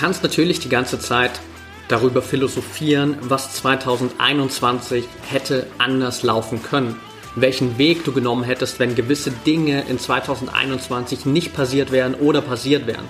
kannst 0.00 0.22
natürlich 0.22 0.60
die 0.60 0.70
ganze 0.70 0.98
Zeit 0.98 1.40
darüber 1.88 2.22
philosophieren, 2.22 3.18
was 3.20 3.52
2021 3.56 5.04
hätte 5.28 5.66
anders 5.76 6.22
laufen 6.22 6.62
können. 6.62 6.98
Welchen 7.36 7.76
Weg 7.76 8.04
du 8.04 8.12
genommen 8.12 8.42
hättest, 8.42 8.78
wenn 8.78 8.94
gewisse 8.94 9.30
Dinge 9.30 9.84
in 9.90 9.98
2021 9.98 11.26
nicht 11.26 11.52
passiert 11.52 11.92
wären 11.92 12.14
oder 12.14 12.40
passiert 12.40 12.86
wären. 12.86 13.04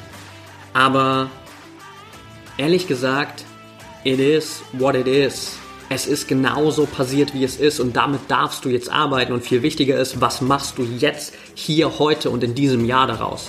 Aber 0.72 1.30
ehrlich 2.56 2.88
gesagt, 2.88 3.44
it 4.02 4.18
is 4.18 4.60
what 4.72 4.96
it 4.96 5.06
is. 5.06 5.58
Es 5.90 6.06
ist 6.06 6.26
genauso 6.26 6.86
passiert, 6.86 7.34
wie 7.34 7.44
es 7.44 7.56
ist 7.56 7.78
und 7.78 7.94
damit 7.94 8.22
darfst 8.26 8.64
du 8.64 8.68
jetzt 8.68 8.90
arbeiten 8.90 9.32
und 9.32 9.44
viel 9.44 9.62
wichtiger 9.62 9.96
ist, 9.96 10.20
was 10.20 10.40
machst 10.40 10.76
du 10.76 10.82
jetzt, 10.82 11.34
hier, 11.54 12.00
heute 12.00 12.30
und 12.30 12.42
in 12.42 12.56
diesem 12.56 12.84
Jahr 12.84 13.06
daraus. 13.06 13.48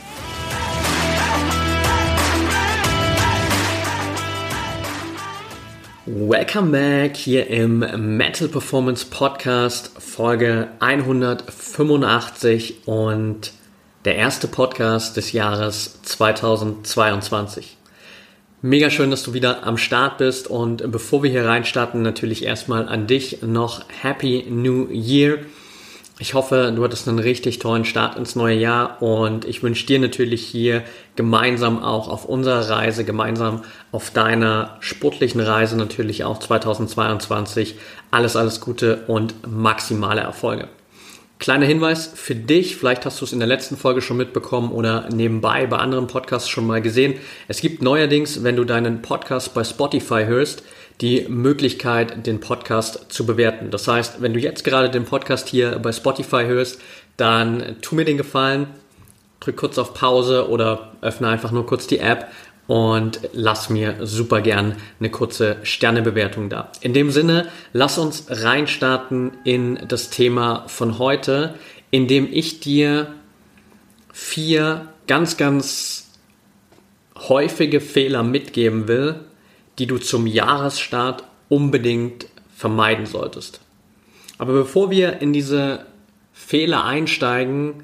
Welcome 6.07 6.71
back 6.71 7.15
hier 7.15 7.45
im 7.45 7.77
Mental 8.17 8.47
Performance 8.47 9.05
Podcast, 9.05 9.91
Folge 9.99 10.69
185 10.79 12.87
und 12.87 13.51
der 14.03 14.15
erste 14.15 14.47
Podcast 14.47 15.15
des 15.15 15.31
Jahres 15.31 16.01
2022. 16.01 17.77
Mega 18.63 18.89
schön, 18.89 19.11
dass 19.11 19.21
du 19.21 19.33
wieder 19.33 19.67
am 19.67 19.77
Start 19.77 20.17
bist 20.17 20.47
und 20.47 20.91
bevor 20.91 21.21
wir 21.21 21.29
hier 21.29 21.45
reinstarten, 21.45 22.01
natürlich 22.01 22.45
erstmal 22.45 22.89
an 22.89 23.05
dich 23.05 23.43
noch 23.43 23.85
Happy 24.01 24.47
New 24.49 24.89
Year. 24.89 25.37
Ich 26.21 26.35
hoffe, 26.35 26.71
du 26.75 26.83
hattest 26.83 27.07
einen 27.07 27.17
richtig 27.17 27.57
tollen 27.57 27.83
Start 27.83 28.15
ins 28.15 28.35
neue 28.35 28.55
Jahr 28.55 29.01
und 29.01 29.43
ich 29.43 29.63
wünsche 29.63 29.87
dir 29.87 29.97
natürlich 29.97 30.45
hier 30.45 30.83
gemeinsam 31.15 31.83
auch 31.83 32.09
auf 32.09 32.25
unserer 32.25 32.69
Reise, 32.69 33.03
gemeinsam 33.03 33.63
auf 33.91 34.11
deiner 34.11 34.77
sportlichen 34.81 35.41
Reise 35.41 35.75
natürlich 35.77 36.23
auch 36.23 36.37
2022 36.37 37.73
alles, 38.11 38.35
alles 38.35 38.61
Gute 38.61 39.03
und 39.07 39.33
maximale 39.47 40.21
Erfolge. 40.21 40.67
Kleiner 41.39 41.65
Hinweis 41.65 42.11
für 42.13 42.35
dich, 42.35 42.75
vielleicht 42.75 43.03
hast 43.07 43.19
du 43.19 43.25
es 43.25 43.33
in 43.33 43.39
der 43.39 43.47
letzten 43.47 43.75
Folge 43.75 44.03
schon 44.03 44.17
mitbekommen 44.17 44.71
oder 44.71 45.09
nebenbei 45.11 45.65
bei 45.65 45.77
anderen 45.77 46.05
Podcasts 46.05 46.49
schon 46.49 46.67
mal 46.67 46.83
gesehen. 46.83 47.15
Es 47.47 47.61
gibt 47.61 47.81
neuerdings, 47.81 48.43
wenn 48.43 48.57
du 48.57 48.63
deinen 48.63 49.01
Podcast 49.01 49.55
bei 49.55 49.63
Spotify 49.63 50.25
hörst, 50.25 50.61
die 50.99 51.25
Möglichkeit, 51.29 52.25
den 52.27 52.39
Podcast 52.39 53.11
zu 53.11 53.25
bewerten. 53.25 53.71
Das 53.71 53.87
heißt, 53.87 54.21
wenn 54.21 54.33
du 54.33 54.39
jetzt 54.39 54.63
gerade 54.63 54.89
den 54.89 55.05
Podcast 55.05 55.47
hier 55.47 55.79
bei 55.79 55.91
Spotify 55.91 56.43
hörst, 56.45 56.79
dann 57.17 57.77
tu 57.81 57.95
mir 57.95 58.05
den 58.05 58.17
Gefallen, 58.17 58.67
drück 59.39 59.57
kurz 59.57 59.77
auf 59.77 59.93
Pause 59.93 60.49
oder 60.49 60.91
öffne 61.01 61.27
einfach 61.27 61.51
nur 61.51 61.65
kurz 61.65 61.87
die 61.87 61.99
App 61.99 62.27
und 62.67 63.19
lass 63.33 63.69
mir 63.69 63.95
super 64.01 64.41
gern 64.41 64.77
eine 64.99 65.09
kurze 65.09 65.57
Sternebewertung 65.63 66.49
da. 66.49 66.71
In 66.81 66.93
dem 66.93 67.11
Sinne, 67.11 67.49
lass 67.73 67.97
uns 67.97 68.25
reinstarten 68.29 69.31
in 69.43 69.79
das 69.87 70.09
Thema 70.09 70.65
von 70.67 70.99
heute, 70.99 71.55
indem 71.89 72.27
ich 72.31 72.59
dir 72.59 73.13
vier 74.13 74.87
ganz, 75.07 75.37
ganz 75.37 76.11
häufige 77.17 77.81
Fehler 77.81 78.23
mitgeben 78.23 78.87
will, 78.87 79.15
die 79.79 79.87
du 79.87 79.97
zum 79.97 80.27
Jahresstart 80.27 81.23
unbedingt 81.49 82.27
vermeiden 82.55 83.05
solltest. 83.05 83.61
Aber 84.37 84.53
bevor 84.53 84.91
wir 84.91 85.21
in 85.21 85.33
diese 85.33 85.85
Fehler 86.33 86.85
einsteigen, 86.85 87.83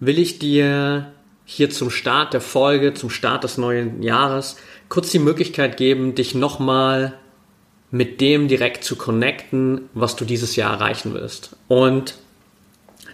will 0.00 0.18
ich 0.18 0.38
dir 0.38 1.12
hier 1.44 1.70
zum 1.70 1.90
Start 1.90 2.32
der 2.32 2.40
Folge, 2.40 2.94
zum 2.94 3.10
Start 3.10 3.44
des 3.44 3.58
neuen 3.58 4.02
Jahres 4.02 4.56
kurz 4.88 5.10
die 5.10 5.18
Möglichkeit 5.18 5.76
geben, 5.76 6.14
dich 6.14 6.34
nochmal 6.34 7.14
mit 7.90 8.20
dem 8.20 8.48
direkt 8.48 8.84
zu 8.84 8.96
connecten, 8.96 9.88
was 9.94 10.16
du 10.16 10.24
dieses 10.24 10.56
Jahr 10.56 10.72
erreichen 10.72 11.14
willst. 11.14 11.56
Und 11.68 12.16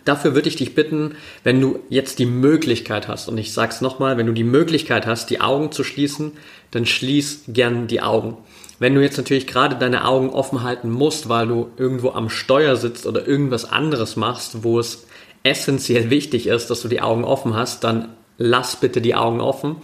Dafür 0.04 0.34
würde 0.34 0.48
ich 0.48 0.56
dich 0.56 0.74
bitten, 0.74 1.14
wenn 1.44 1.60
du 1.60 1.80
jetzt 1.88 2.18
die 2.18 2.26
Möglichkeit 2.26 3.08
hast, 3.08 3.28
und 3.28 3.38
ich 3.38 3.52
sage 3.52 3.72
es 3.72 3.80
nochmal, 3.80 4.16
wenn 4.16 4.26
du 4.26 4.32
die 4.32 4.44
Möglichkeit 4.44 5.06
hast, 5.06 5.30
die 5.30 5.40
Augen 5.40 5.72
zu 5.72 5.84
schließen, 5.84 6.32
dann 6.70 6.86
schließ 6.86 7.44
gern 7.48 7.86
die 7.86 8.00
Augen. 8.00 8.36
Wenn 8.78 8.94
du 8.94 9.02
jetzt 9.02 9.18
natürlich 9.18 9.46
gerade 9.46 9.76
deine 9.76 10.06
Augen 10.06 10.30
offen 10.30 10.62
halten 10.62 10.90
musst, 10.90 11.28
weil 11.28 11.46
du 11.46 11.70
irgendwo 11.76 12.10
am 12.10 12.30
Steuer 12.30 12.76
sitzt 12.76 13.06
oder 13.06 13.26
irgendwas 13.26 13.70
anderes 13.70 14.16
machst, 14.16 14.62
wo 14.64 14.78
es 14.78 15.06
essentiell 15.42 16.10
wichtig 16.10 16.46
ist, 16.46 16.70
dass 16.70 16.82
du 16.82 16.88
die 16.88 17.00
Augen 17.00 17.24
offen 17.24 17.54
hast, 17.54 17.84
dann 17.84 18.08
lass 18.40 18.76
bitte 18.76 19.02
die 19.02 19.14
Augen 19.14 19.40
offen 19.40 19.76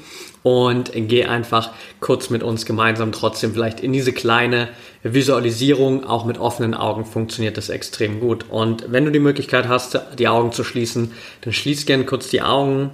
und 0.43 0.91
geh 0.94 1.27
einfach 1.27 1.72
kurz 2.00 2.31
mit 2.31 2.43
uns 2.43 2.65
gemeinsam 2.65 3.12
trotzdem 3.12 3.53
vielleicht 3.53 3.81
in 3.81 3.93
diese 3.93 4.12
kleine 4.12 4.71
Visualisierung. 5.03 6.05
Auch 6.05 6.25
mit 6.25 6.39
offenen 6.39 6.72
Augen 6.75 7.05
funktioniert 7.05 7.59
das 7.59 7.69
extrem 7.69 8.19
gut. 8.19 8.47
Und 8.49 8.91
wenn 8.91 9.05
du 9.05 9.12
die 9.12 9.19
Möglichkeit 9.19 9.69
hast, 9.69 10.00
die 10.19 10.27
Augen 10.27 10.53
zu 10.53 10.65
schließen, 10.65 11.12
dann 11.43 11.53
schließ 11.53 11.84
gerne 11.84 12.06
kurz 12.06 12.28
die 12.28 12.41
Augen 12.41 12.93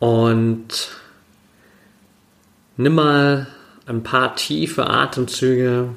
und 0.00 0.88
nimm 2.76 2.94
mal 2.96 3.46
ein 3.86 4.02
paar 4.02 4.34
tiefe 4.34 4.88
Atemzüge. 4.88 5.90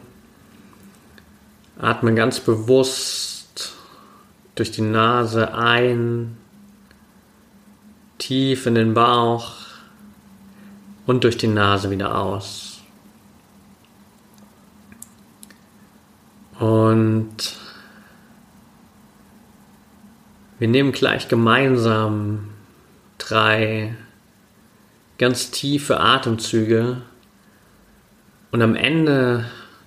Atme 1.79 2.13
ganz 2.13 2.39
bewusst 2.39 3.73
durch 4.53 4.69
die 4.69 4.81
Nase 4.81 5.55
ein 5.55 6.37
tief 8.19 8.67
in 8.67 8.75
den 8.75 8.93
Bauch 8.93 9.53
und 11.07 11.23
durch 11.23 11.37
die 11.37 11.47
Nase 11.47 11.89
wieder 11.89 12.15
aus. 12.15 12.81
Und 16.59 17.55
wir 20.59 20.67
nehmen 20.67 20.91
gleich 20.91 21.29
gemeinsam 21.29 22.49
drei 23.17 23.95
ganz 25.17 25.51
tiefe 25.51 25.99
Atemzüge 25.99 27.01
und 28.51 28.61
am 28.61 28.75
Ende 28.75 29.45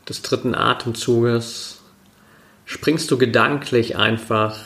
des 0.08 0.22
dritten 0.22 0.54
Atemzuges 0.54 1.82
springst 2.64 3.10
du 3.10 3.18
gedanklich 3.18 3.96
einfach 3.96 4.56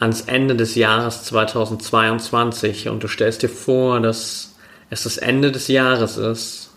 ans 0.00 0.22
Ende 0.22 0.56
des 0.56 0.74
Jahres 0.74 1.24
2022 1.24 2.88
und 2.88 3.02
du 3.02 3.08
stellst 3.08 3.42
dir 3.42 3.50
vor, 3.50 4.00
dass 4.00 4.56
es 4.88 5.04
das 5.04 5.18
Ende 5.18 5.52
des 5.52 5.68
Jahres 5.68 6.16
ist 6.16 6.70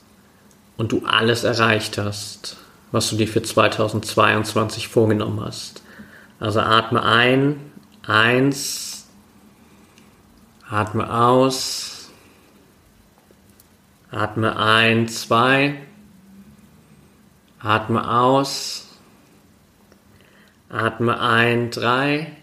und 0.77 0.91
du 0.91 1.03
alles 1.05 1.45
erreicht 1.45 1.97
hast, 1.97 2.57
was 2.91 3.09
du 3.09 3.15
dir 3.15 3.27
für 3.27 3.41
2022 3.41 4.89
vorgenommen 4.89 5.41
hast. 5.41 5.81
Also 6.39 6.59
atme 6.59 7.01
ein, 7.01 7.55
eins, 8.05 9.07
atme 10.69 11.11
aus, 11.11 12.09
atme 14.11 14.57
ein, 14.57 15.07
zwei, 15.07 15.81
atme 17.61 18.11
aus, 18.11 18.89
atme 20.69 21.21
ein, 21.21 21.71
drei, 21.71 22.42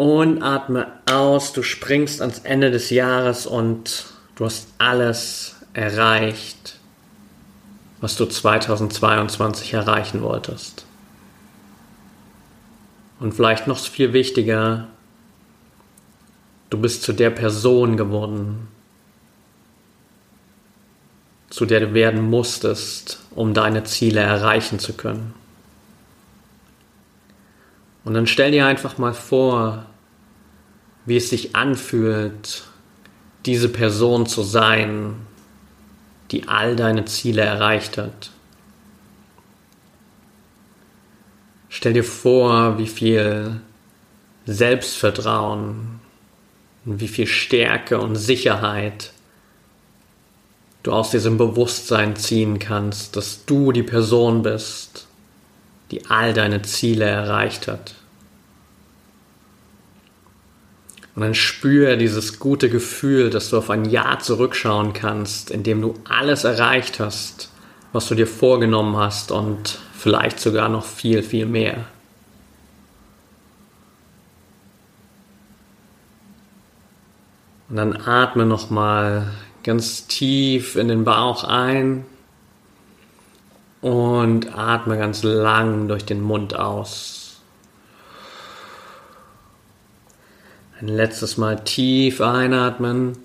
und 0.00 0.42
atme 0.42 0.86
aus, 1.04 1.52
du 1.52 1.62
springst 1.62 2.22
ans 2.22 2.38
Ende 2.38 2.70
des 2.70 2.88
Jahres 2.88 3.44
und 3.44 4.06
du 4.34 4.46
hast 4.46 4.68
alles 4.78 5.56
erreicht, 5.74 6.78
was 8.00 8.16
du 8.16 8.24
2022 8.24 9.74
erreichen 9.74 10.22
wolltest. 10.22 10.86
Und 13.18 13.34
vielleicht 13.34 13.66
noch 13.66 13.78
viel 13.78 14.14
wichtiger, 14.14 14.86
du 16.70 16.78
bist 16.78 17.02
zu 17.02 17.12
der 17.12 17.28
Person 17.28 17.98
geworden, 17.98 18.68
zu 21.50 21.66
der 21.66 21.80
du 21.80 21.92
werden 21.92 22.22
musstest, 22.30 23.20
um 23.32 23.52
deine 23.52 23.84
Ziele 23.84 24.20
erreichen 24.20 24.78
zu 24.78 24.94
können. 24.94 25.34
Und 28.02 28.14
dann 28.14 28.26
stell 28.26 28.50
dir 28.50 28.64
einfach 28.64 28.96
mal 28.96 29.12
vor, 29.12 29.84
wie 31.10 31.16
es 31.16 31.28
sich 31.28 31.56
anfühlt, 31.56 32.62
diese 33.44 33.68
Person 33.68 34.26
zu 34.26 34.44
sein, 34.44 35.16
die 36.30 36.46
all 36.46 36.76
deine 36.76 37.04
Ziele 37.04 37.42
erreicht 37.42 37.98
hat. 37.98 38.30
Stell 41.68 41.94
dir 41.94 42.04
vor, 42.04 42.78
wie 42.78 42.86
viel 42.86 43.60
Selbstvertrauen 44.46 45.98
und 46.84 47.00
wie 47.00 47.08
viel 47.08 47.26
Stärke 47.26 47.98
und 47.98 48.14
Sicherheit 48.14 49.12
du 50.84 50.92
aus 50.92 51.10
diesem 51.10 51.38
Bewusstsein 51.38 52.14
ziehen 52.14 52.60
kannst, 52.60 53.16
dass 53.16 53.46
du 53.46 53.72
die 53.72 53.82
Person 53.82 54.42
bist, 54.42 55.08
die 55.90 56.06
all 56.06 56.34
deine 56.34 56.62
Ziele 56.62 57.06
erreicht 57.06 57.66
hat. 57.66 57.96
Und 61.20 61.26
dann 61.26 61.34
spüre 61.34 61.98
dieses 61.98 62.38
gute 62.38 62.70
Gefühl, 62.70 63.28
dass 63.28 63.50
du 63.50 63.58
auf 63.58 63.68
ein 63.68 63.84
Jahr 63.84 64.20
zurückschauen 64.20 64.94
kannst, 64.94 65.50
in 65.50 65.62
dem 65.62 65.82
du 65.82 65.92
alles 66.08 66.44
erreicht 66.44 66.98
hast, 66.98 67.50
was 67.92 68.08
du 68.08 68.14
dir 68.14 68.26
vorgenommen 68.26 68.96
hast 68.96 69.30
und 69.30 69.80
vielleicht 69.92 70.40
sogar 70.40 70.70
noch 70.70 70.86
viel, 70.86 71.22
viel 71.22 71.44
mehr. 71.44 71.84
Und 77.68 77.76
dann 77.76 77.94
atme 77.98 78.46
nochmal 78.46 79.30
ganz 79.62 80.06
tief 80.06 80.74
in 80.74 80.88
den 80.88 81.04
Bauch 81.04 81.44
ein 81.44 82.06
und 83.82 84.56
atme 84.56 84.96
ganz 84.96 85.22
lang 85.22 85.86
durch 85.86 86.06
den 86.06 86.22
Mund 86.22 86.56
aus. 86.56 87.19
Ein 90.80 90.88
letztes 90.88 91.36
Mal 91.36 91.62
tief 91.62 92.22
einatmen. 92.22 93.18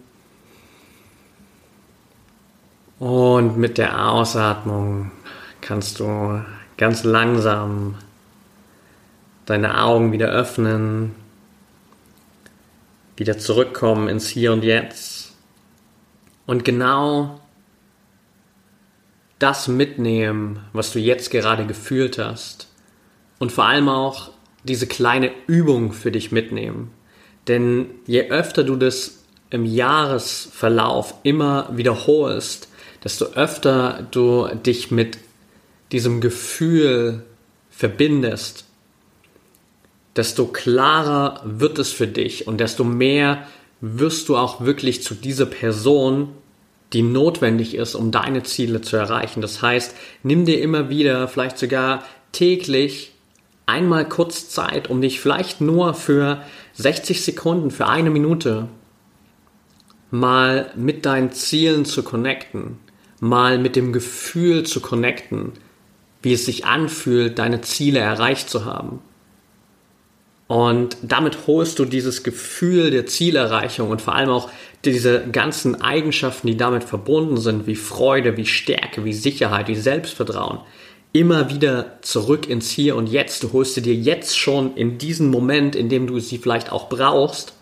Und 2.99 3.57
mit 3.57 3.77
der 3.77 4.09
Ausatmung 4.09 5.11
kannst 5.61 6.01
du 6.01 6.41
ganz 6.75 7.05
langsam 7.05 7.95
deine 9.45 9.81
Augen 9.81 10.11
wieder 10.11 10.27
öffnen, 10.27 11.15
wieder 13.15 13.37
zurückkommen 13.37 14.09
ins 14.09 14.27
Hier 14.27 14.51
und 14.51 14.65
Jetzt 14.65 15.33
und 16.47 16.65
genau 16.65 17.39
das 19.39 19.69
mitnehmen, 19.69 20.59
was 20.73 20.91
du 20.91 20.99
jetzt 20.99 21.31
gerade 21.31 21.65
gefühlt 21.65 22.17
hast. 22.17 22.67
Und 23.39 23.53
vor 23.53 23.65
allem 23.65 23.87
auch 23.87 24.31
diese 24.65 24.87
kleine 24.87 25.31
Übung 25.47 25.93
für 25.93 26.11
dich 26.11 26.33
mitnehmen. 26.33 26.91
Denn 27.47 27.87
je 28.07 28.29
öfter 28.29 28.63
du 28.63 28.75
das 28.75 29.23
im 29.49 29.65
Jahresverlauf 29.65 31.15
immer 31.23 31.69
wiederholst, 31.71 32.69
desto 33.03 33.25
öfter 33.25 34.07
du 34.11 34.47
dich 34.65 34.91
mit 34.91 35.19
diesem 35.91 36.21
Gefühl 36.21 37.23
verbindest, 37.69 38.65
desto 40.15 40.47
klarer 40.47 41.41
wird 41.43 41.77
es 41.77 41.91
für 41.91 42.07
dich 42.07 42.47
und 42.47 42.59
desto 42.59 42.83
mehr 42.83 43.45
wirst 43.81 44.29
du 44.29 44.37
auch 44.37 44.61
wirklich 44.61 45.03
zu 45.03 45.13
dieser 45.13 45.45
Person, 45.45 46.29
die 46.93 47.01
notwendig 47.01 47.75
ist, 47.75 47.95
um 47.95 48.11
deine 48.11 48.43
Ziele 48.43 48.81
zu 48.81 48.95
erreichen. 48.95 49.41
Das 49.41 49.61
heißt, 49.61 49.95
nimm 50.23 50.45
dir 50.45 50.61
immer 50.61 50.89
wieder, 50.89 51.27
vielleicht 51.27 51.57
sogar 51.57 52.03
täglich, 52.31 53.11
einmal 53.65 54.07
kurz 54.07 54.49
Zeit, 54.49 54.89
um 54.89 55.01
dich 55.01 55.19
vielleicht 55.19 55.59
nur 55.59 55.93
für 55.93 56.41
60 56.75 57.23
Sekunden, 57.23 57.71
für 57.71 57.87
eine 57.87 58.09
Minute 58.09 58.67
mal 60.11 60.71
mit 60.75 61.05
deinen 61.05 61.31
Zielen 61.31 61.85
zu 61.85 62.03
connecten, 62.03 62.77
mal 63.19 63.57
mit 63.57 63.75
dem 63.75 63.93
Gefühl 63.93 64.63
zu 64.63 64.81
connecten, 64.81 65.53
wie 66.21 66.33
es 66.33 66.45
sich 66.45 66.65
anfühlt, 66.65 67.39
deine 67.39 67.61
Ziele 67.61 67.99
erreicht 67.99 68.49
zu 68.49 68.65
haben. 68.65 68.99
Und 70.47 70.97
damit 71.01 71.47
holst 71.47 71.79
du 71.79 71.85
dieses 71.85 72.23
Gefühl 72.23 72.91
der 72.91 73.07
Zielerreichung 73.07 73.89
und 73.89 74.01
vor 74.01 74.13
allem 74.13 74.29
auch 74.29 74.49
diese 74.83 75.25
ganzen 75.31 75.81
Eigenschaften, 75.81 76.47
die 76.47 76.57
damit 76.57 76.83
verbunden 76.83 77.37
sind, 77.37 77.65
wie 77.65 77.75
Freude, 77.75 78.37
wie 78.37 78.45
Stärke, 78.45 79.05
wie 79.05 79.13
Sicherheit, 79.13 79.67
wie 79.67 79.75
Selbstvertrauen, 79.75 80.59
immer 81.15 81.49
wieder 81.49 82.01
zurück 82.01 82.49
ins 82.49 82.69
Hier 82.69 82.97
und 82.97 83.07
Jetzt. 83.07 83.41
Du 83.41 83.53
holst 83.53 83.75
sie 83.75 83.81
dir 83.81 83.95
jetzt 83.95 84.37
schon 84.37 84.75
in 84.75 84.97
diesem 84.97 85.29
Moment, 85.29 85.73
in 85.73 85.87
dem 85.87 86.07
du 86.07 86.19
sie 86.19 86.37
vielleicht 86.37 86.73
auch 86.73 86.89
brauchst, 86.89 87.53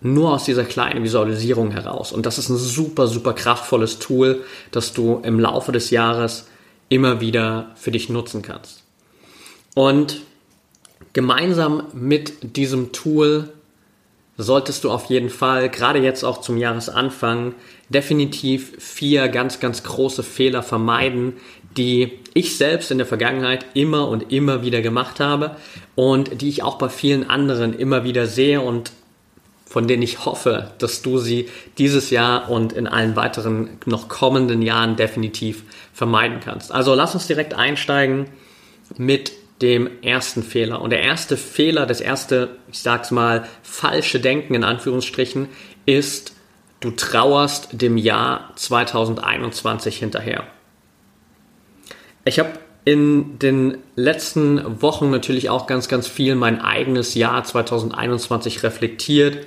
nur 0.00 0.32
aus 0.32 0.44
dieser 0.44 0.64
kleinen 0.64 1.04
Visualisierung 1.04 1.72
heraus. 1.72 2.12
Und 2.12 2.24
das 2.24 2.38
ist 2.38 2.48
ein 2.48 2.56
super, 2.56 3.06
super 3.08 3.34
kraftvolles 3.34 3.98
Tool, 3.98 4.42
das 4.70 4.94
du 4.94 5.20
im 5.22 5.38
Laufe 5.38 5.70
des 5.70 5.90
Jahres 5.90 6.46
immer 6.88 7.20
wieder 7.20 7.72
für 7.74 7.90
dich 7.90 8.08
nutzen 8.08 8.40
kannst. 8.40 8.82
Und 9.74 10.22
gemeinsam 11.12 11.88
mit 11.92 12.56
diesem 12.56 12.92
Tool 12.92 13.52
solltest 14.36 14.84
du 14.84 14.90
auf 14.90 15.06
jeden 15.06 15.30
Fall, 15.30 15.68
gerade 15.70 15.98
jetzt 15.98 16.24
auch 16.24 16.40
zum 16.40 16.56
Jahresanfang, 16.56 17.54
definitiv 17.88 18.72
vier 18.78 19.28
ganz, 19.28 19.60
ganz 19.60 19.82
große 19.82 20.22
Fehler 20.22 20.62
vermeiden, 20.62 21.34
die 21.76 22.18
ich 22.34 22.56
selbst 22.56 22.90
in 22.90 22.98
der 22.98 23.06
Vergangenheit 23.06 23.66
immer 23.74 24.08
und 24.08 24.32
immer 24.32 24.62
wieder 24.62 24.82
gemacht 24.82 25.20
habe 25.20 25.56
und 25.94 26.40
die 26.40 26.48
ich 26.48 26.62
auch 26.62 26.78
bei 26.78 26.88
vielen 26.88 27.28
anderen 27.28 27.78
immer 27.78 28.04
wieder 28.04 28.26
sehe 28.26 28.60
und 28.60 28.92
von 29.68 29.88
denen 29.88 30.02
ich 30.02 30.24
hoffe, 30.24 30.70
dass 30.78 31.02
du 31.02 31.18
sie 31.18 31.48
dieses 31.76 32.10
Jahr 32.10 32.50
und 32.50 32.72
in 32.72 32.86
allen 32.86 33.16
weiteren 33.16 33.68
noch 33.84 34.08
kommenden 34.08 34.62
Jahren 34.62 34.96
definitiv 34.96 35.64
vermeiden 35.92 36.40
kannst. 36.40 36.72
Also 36.72 36.94
lass 36.94 37.14
uns 37.14 37.26
direkt 37.26 37.52
einsteigen 37.54 38.26
mit 38.96 39.32
dem 39.62 40.02
ersten 40.02 40.42
Fehler. 40.42 40.82
Und 40.82 40.90
der 40.90 41.02
erste 41.02 41.36
Fehler, 41.36 41.86
das 41.86 42.00
erste, 42.00 42.56
ich 42.70 42.80
sag's 42.80 43.10
mal, 43.10 43.46
falsche 43.62 44.20
Denken 44.20 44.54
in 44.54 44.64
Anführungsstrichen, 44.64 45.48
ist, 45.86 46.34
du 46.80 46.90
trauerst 46.90 47.80
dem 47.80 47.96
Jahr 47.96 48.52
2021 48.56 49.98
hinterher. 49.98 50.46
Ich 52.24 52.38
habe 52.38 52.58
in 52.84 53.38
den 53.38 53.78
letzten 53.96 54.80
Wochen 54.80 55.10
natürlich 55.10 55.50
auch 55.50 55.66
ganz, 55.66 55.88
ganz 55.88 56.06
viel 56.06 56.34
mein 56.36 56.60
eigenes 56.60 57.14
Jahr 57.14 57.42
2021 57.42 58.62
reflektiert. 58.62 59.46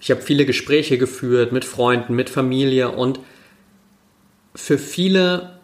Ich 0.00 0.10
habe 0.10 0.20
viele 0.20 0.46
Gespräche 0.46 0.98
geführt 0.98 1.52
mit 1.52 1.64
Freunden, 1.64 2.14
mit 2.14 2.30
Familie 2.30 2.90
und 2.90 3.20
für 4.54 4.78
viele 4.78 5.60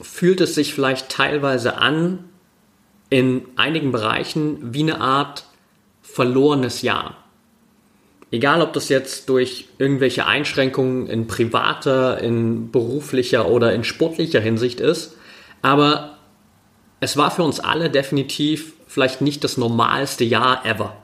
fühlt 0.00 0.40
es 0.40 0.54
sich 0.54 0.74
vielleicht 0.74 1.08
teilweise 1.08 1.78
an, 1.78 2.24
in 3.10 3.42
einigen 3.56 3.92
Bereichen 3.92 4.74
wie 4.74 4.82
eine 4.82 5.00
Art 5.00 5.44
verlorenes 6.02 6.82
Jahr. 6.82 7.16
Egal, 8.30 8.60
ob 8.60 8.74
das 8.74 8.90
jetzt 8.90 9.28
durch 9.30 9.68
irgendwelche 9.78 10.26
Einschränkungen 10.26 11.06
in 11.06 11.26
privater, 11.26 12.20
in 12.20 12.70
beruflicher 12.70 13.48
oder 13.48 13.72
in 13.72 13.84
sportlicher 13.84 14.40
Hinsicht 14.40 14.80
ist, 14.80 15.16
aber 15.62 16.18
es 17.00 17.16
war 17.16 17.30
für 17.30 17.42
uns 17.42 17.60
alle 17.60 17.88
definitiv 17.88 18.74
vielleicht 18.86 19.20
nicht 19.20 19.44
das 19.44 19.56
normalste 19.56 20.24
Jahr 20.24 20.66
ever. 20.66 20.96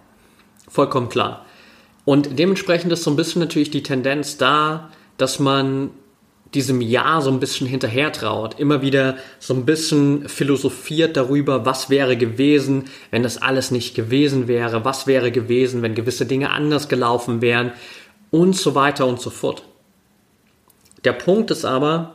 Vollkommen 0.69 1.09
klar. 1.09 1.45
Und 2.05 2.39
dementsprechend 2.39 2.93
ist 2.93 3.05
so 3.05 3.11
ein 3.11 3.17
bisschen 3.17 3.41
natürlich 3.41 3.71
die 3.71 3.83
Tendenz 3.83 4.37
da, 4.37 4.91
dass 5.17 5.39
man 5.39 5.91
diesem 6.55 6.81
Jahr 6.81 7.21
so 7.21 7.31
ein 7.31 7.41
bisschen 7.41 7.67
hinterher 7.67 8.13
traut, 8.13 8.59
immer 8.59 8.81
wieder 8.83 9.17
so 9.41 9.55
ein 9.55 9.65
bisschen 9.65 10.29
philosophiert 10.29 11.17
darüber, 11.17 11.67
was 11.67 11.91
wäre 11.91 12.17
gewesen, 12.17 12.85
wenn 13.11 13.23
das 13.23 13.43
alles 13.43 13.71
nicht 13.71 13.95
gewesen 13.95 14.49
wäre, 14.49 14.85
was 14.85 15.07
wäre 15.07 15.33
gewesen, 15.33 15.83
wenn 15.83 15.95
gewisse 15.95 16.27
Dinge 16.27 16.51
anders 16.51 16.89
gelaufen 16.89 17.43
wären 17.43 17.73
und 18.31 18.57
so 18.57 18.75
weiter 18.75 19.07
und 19.07 19.21
so 19.21 19.31
fort. 19.31 19.65
Der 21.05 21.13
Punkt 21.13 21.51
ist 21.51 21.65
aber, 21.65 22.15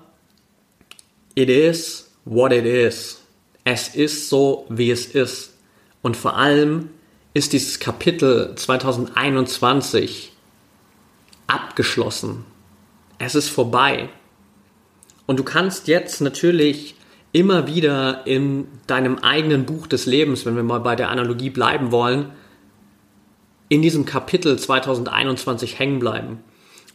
it 1.35 1.49
is 1.49 2.09
what 2.25 2.51
it 2.51 2.65
is. 2.65 3.21
Es 3.63 3.89
ist 3.89 4.29
so, 4.29 4.65
wie 4.69 4.89
es 4.89 5.05
ist. 5.05 5.53
Und 6.01 6.17
vor 6.17 6.37
allem 6.37 6.89
ist 7.33 7.53
dieses 7.53 7.79
Kapitel 7.79 8.53
2021 8.55 10.31
abgeschlossen. 11.47 12.45
Es 13.19 13.35
ist 13.35 13.49
vorbei. 13.49 14.09
Und 15.29 15.37
du 15.37 15.43
kannst 15.43 15.87
jetzt 15.87 16.21
natürlich 16.21 16.95
immer 17.33 17.67
wieder 17.67 18.25
in 18.25 18.67
deinem 18.87 19.19
eigenen 19.19 19.67
Buch 19.67 19.85
des 19.85 20.07
Lebens, 20.07 20.43
wenn 20.47 20.55
wir 20.55 20.63
mal 20.63 20.79
bei 20.79 20.95
der 20.95 21.11
Analogie 21.11 21.51
bleiben 21.51 21.91
wollen, 21.91 22.31
in 23.67 23.83
diesem 23.83 24.05
Kapitel 24.05 24.57
2021 24.57 25.77
hängen 25.77 25.99
bleiben. 25.99 26.39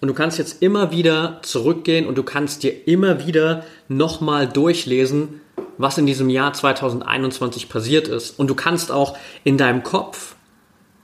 Und 0.01 0.09
du 0.09 0.15
kannst 0.15 0.39
jetzt 0.39 0.63
immer 0.65 0.91
wieder 0.91 1.39
zurückgehen 1.43 2.09
und 2.09 2.19
du 2.19 2.25
kannst 2.25 2.65
dir 2.65 2.89
immer 2.89 3.25
wieder 3.25 3.65
nochmal 3.87 4.49
durchlesen, 4.49 5.41
was 5.79 5.97
in 5.99 6.07
diesem 6.07 6.29
Jahr 6.29 6.53
2021 6.53 7.69
passiert 7.69 8.09
ist. 8.09 8.37
Und 8.37 8.49
du 8.49 8.57
kannst 8.57 8.91
auch 8.91 9.17
in 9.45 9.59
deinem 9.59 9.85
Kopf 9.85 10.34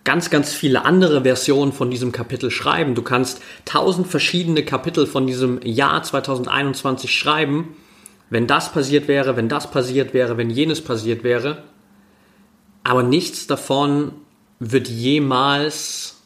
ganz, 0.04 0.30
ganz 0.30 0.52
viele 0.52 0.84
andere 0.84 1.22
Versionen 1.22 1.72
von 1.72 1.90
diesem 1.90 2.12
Kapitel 2.12 2.50
schreiben. 2.50 2.94
Du 2.94 3.02
kannst 3.02 3.42
tausend 3.64 4.06
verschiedene 4.06 4.64
Kapitel 4.64 5.06
von 5.06 5.26
diesem 5.26 5.60
Jahr 5.62 6.02
2021 6.02 7.14
schreiben 7.14 7.76
wenn 8.30 8.46
das 8.46 8.72
passiert 8.72 9.08
wäre, 9.08 9.36
wenn 9.36 9.48
das 9.48 9.70
passiert 9.70 10.14
wäre, 10.14 10.38
wenn 10.38 10.48
jenes 10.48 10.82
passiert 10.82 11.24
wäre. 11.24 11.64
Aber 12.84 13.02
nichts 13.02 13.46
davon 13.48 14.12
wird 14.60 14.88
jemals 14.88 16.22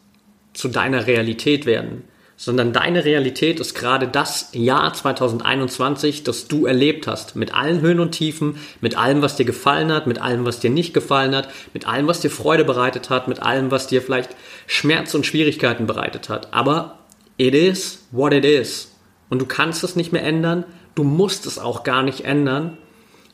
zu 0.52 0.68
deiner 0.68 1.06
Realität 1.06 1.66
werden 1.66 2.04
sondern 2.44 2.74
deine 2.74 3.06
Realität 3.06 3.58
ist 3.58 3.74
gerade 3.74 4.06
das 4.06 4.50
Jahr 4.52 4.92
2021, 4.92 6.24
das 6.24 6.46
du 6.46 6.66
erlebt 6.66 7.06
hast, 7.06 7.36
mit 7.36 7.54
allen 7.54 7.80
Höhen 7.80 8.00
und 8.00 8.12
Tiefen, 8.12 8.58
mit 8.82 8.98
allem, 8.98 9.22
was 9.22 9.36
dir 9.36 9.46
gefallen 9.46 9.90
hat, 9.90 10.06
mit 10.06 10.20
allem, 10.20 10.44
was 10.44 10.60
dir 10.60 10.68
nicht 10.68 10.92
gefallen 10.92 11.34
hat, 11.34 11.48
mit 11.72 11.88
allem, 11.88 12.06
was 12.06 12.20
dir 12.20 12.30
Freude 12.30 12.64
bereitet 12.64 13.08
hat, 13.08 13.28
mit 13.28 13.40
allem, 13.40 13.70
was 13.70 13.86
dir 13.86 14.02
vielleicht 14.02 14.36
Schmerz 14.66 15.14
und 15.14 15.24
Schwierigkeiten 15.24 15.86
bereitet 15.86 16.28
hat. 16.28 16.52
Aber 16.52 16.98
it 17.38 17.54
is 17.54 18.04
what 18.10 18.34
it 18.34 18.44
is. 18.44 18.92
Und 19.30 19.40
du 19.40 19.46
kannst 19.46 19.82
es 19.82 19.96
nicht 19.96 20.12
mehr 20.12 20.22
ändern, 20.22 20.64
du 20.94 21.02
musst 21.02 21.46
es 21.46 21.58
auch 21.58 21.82
gar 21.82 22.02
nicht 22.02 22.26
ändern, 22.26 22.76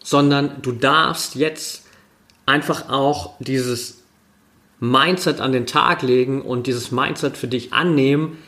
sondern 0.04 0.62
du 0.62 0.70
darfst 0.70 1.34
jetzt 1.34 1.84
einfach 2.46 2.88
auch 2.88 3.34
dieses 3.40 4.04
Mindset 4.78 5.40
an 5.40 5.50
den 5.50 5.66
Tag 5.66 6.02
legen 6.02 6.42
und 6.42 6.68
dieses 6.68 6.92
Mindset 6.92 7.36
für 7.36 7.48
dich 7.48 7.72
annehmen, 7.72 8.38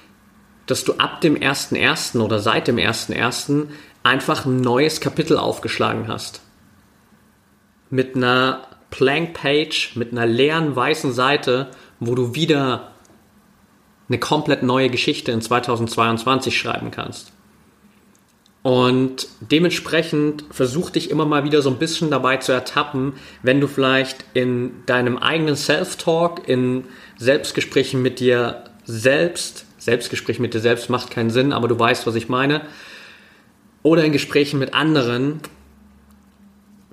dass 0.66 0.84
du 0.84 0.94
ab 0.94 1.20
dem 1.20 1.36
1.1. 1.36 2.20
oder 2.20 2.38
seit 2.38 2.68
dem 2.68 2.76
1.1. 2.76 3.66
einfach 4.02 4.44
ein 4.44 4.58
neues 4.58 5.00
Kapitel 5.00 5.36
aufgeschlagen 5.38 6.08
hast. 6.08 6.40
Mit 7.90 8.16
einer 8.16 8.66
Blank 8.90 9.34
Page, 9.34 9.92
mit 9.96 10.12
einer 10.12 10.26
leeren 10.26 10.74
weißen 10.76 11.12
Seite, 11.12 11.70
wo 12.00 12.14
du 12.14 12.34
wieder 12.34 12.92
eine 14.08 14.18
komplett 14.18 14.62
neue 14.62 14.90
Geschichte 14.90 15.32
in 15.32 15.40
2022 15.40 16.56
schreiben 16.58 16.90
kannst. 16.90 17.32
Und 18.62 19.26
dementsprechend 19.40 20.44
versuch 20.50 20.90
dich 20.90 21.10
immer 21.10 21.26
mal 21.26 21.44
wieder 21.44 21.62
so 21.62 21.70
ein 21.70 21.78
bisschen 21.78 22.10
dabei 22.10 22.36
zu 22.36 22.52
ertappen, 22.52 23.14
wenn 23.42 23.60
du 23.60 23.66
vielleicht 23.66 24.24
in 24.34 24.84
deinem 24.86 25.18
eigenen 25.18 25.56
Self-Talk, 25.56 26.48
in 26.48 26.84
Selbstgesprächen 27.18 28.02
mit 28.02 28.20
dir 28.20 28.64
selbst 28.84 29.66
Selbstgespräch 29.84 30.38
mit 30.38 30.54
dir 30.54 30.60
selbst 30.60 30.90
macht 30.90 31.10
keinen 31.10 31.30
Sinn, 31.30 31.52
aber 31.52 31.66
du 31.68 31.78
weißt, 31.78 32.06
was 32.06 32.14
ich 32.14 32.28
meine. 32.28 32.62
Oder 33.82 34.04
in 34.04 34.12
Gesprächen 34.12 34.60
mit 34.60 34.74
anderen 34.74 35.40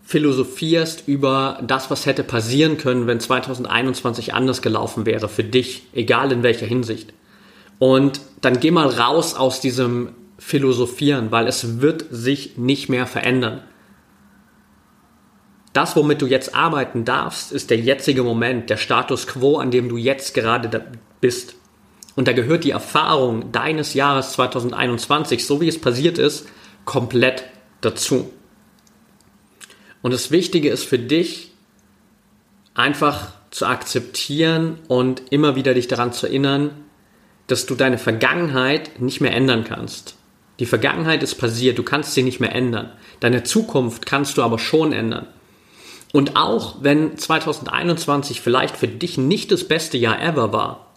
philosophierst 0.04 1.08
über 1.08 1.60
das, 1.62 1.92
was 1.92 2.08
hätte 2.08 2.24
passieren 2.24 2.78
können, 2.78 3.06
wenn 3.06 3.20
2021 3.20 4.34
anders 4.34 4.64
gelaufen 4.64 5.06
wäre 5.06 5.30
für 5.30 5.44
dich, 5.44 5.84
egal 5.94 6.32
in 6.32 6.42
welcher 6.42 6.66
Hinsicht. 6.66 7.14
Und 7.78 8.22
dann 8.42 8.60
geh 8.60 8.72
mal 8.72 8.88
raus 8.88 9.36
aus 9.36 9.62
diesem 9.62 10.10
Philosophieren, 10.40 11.32
weil 11.32 11.48
es 11.48 11.82
wird 11.82 12.06
sich 12.10 12.58
nicht 12.58 12.90
mehr 12.90 13.06
verändern. 13.06 13.62
Das, 15.74 15.96
womit 15.96 16.24
du 16.24 16.26
jetzt 16.26 16.56
arbeiten 16.56 17.06
darfst, 17.06 17.52
ist 17.52 17.70
der 17.70 17.78
jetzige 17.78 18.24
Moment, 18.24 18.72
der 18.72 18.78
Status 18.78 19.28
quo, 19.28 19.58
an 19.58 19.70
dem 19.70 19.90
du 19.90 19.98
jetzt 19.98 20.34
gerade 20.34 20.88
bist. 21.22 21.54
Und 22.16 22.28
da 22.28 22.34
gehört 22.34 22.64
die 22.64 22.72
Erfahrung 22.72 23.52
deines 23.52 23.94
Jahres 23.94 24.34
2021, 24.34 25.46
so 25.46 25.62
wie 25.62 25.68
es 25.68 25.80
passiert 25.80 26.18
ist, 26.18 26.48
komplett 26.86 27.44
dazu. 27.82 28.32
Und 30.02 30.14
das 30.14 30.32
Wichtige 30.32 30.70
ist 30.70 30.84
für 30.84 31.00
dich, 31.00 31.52
einfach 32.74 33.34
zu 33.52 33.66
akzeptieren 33.66 34.80
und 34.88 35.22
immer 35.32 35.56
wieder 35.56 35.74
dich 35.74 35.88
daran 35.88 36.14
zu 36.14 36.28
erinnern, 36.28 36.72
dass 37.48 37.66
du 37.66 37.76
deine 37.76 37.98
Vergangenheit 37.98 39.02
nicht 39.02 39.22
mehr 39.22 39.34
ändern 39.34 39.64
kannst. 39.64 40.16
Die 40.60 40.66
Vergangenheit 40.66 41.24
ist 41.24 41.36
passiert, 41.36 41.78
du 41.78 41.84
kannst 41.84 42.14
sie 42.14 42.24
nicht 42.24 42.40
mehr 42.40 42.54
ändern. 42.54 42.92
Deine 43.20 43.44
Zukunft 43.44 44.06
kannst 44.06 44.38
du 44.38 44.44
aber 44.44 44.60
schon 44.60 44.94
ändern. 44.94 45.28
Und 46.12 46.36
auch 46.36 46.78
wenn 46.82 47.18
2021 47.18 48.42
vielleicht 48.42 48.78
für 48.78 48.88
dich 48.88 49.18
nicht 49.18 49.52
das 49.52 49.68
beste 49.68 49.98
Jahr 49.98 50.22
ever 50.22 50.52
war, 50.52 50.89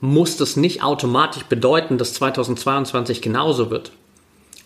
muss 0.00 0.36
das 0.36 0.56
nicht 0.56 0.82
automatisch 0.82 1.44
bedeuten, 1.44 1.98
dass 1.98 2.14
2022 2.14 3.22
genauso 3.22 3.70
wird. 3.70 3.92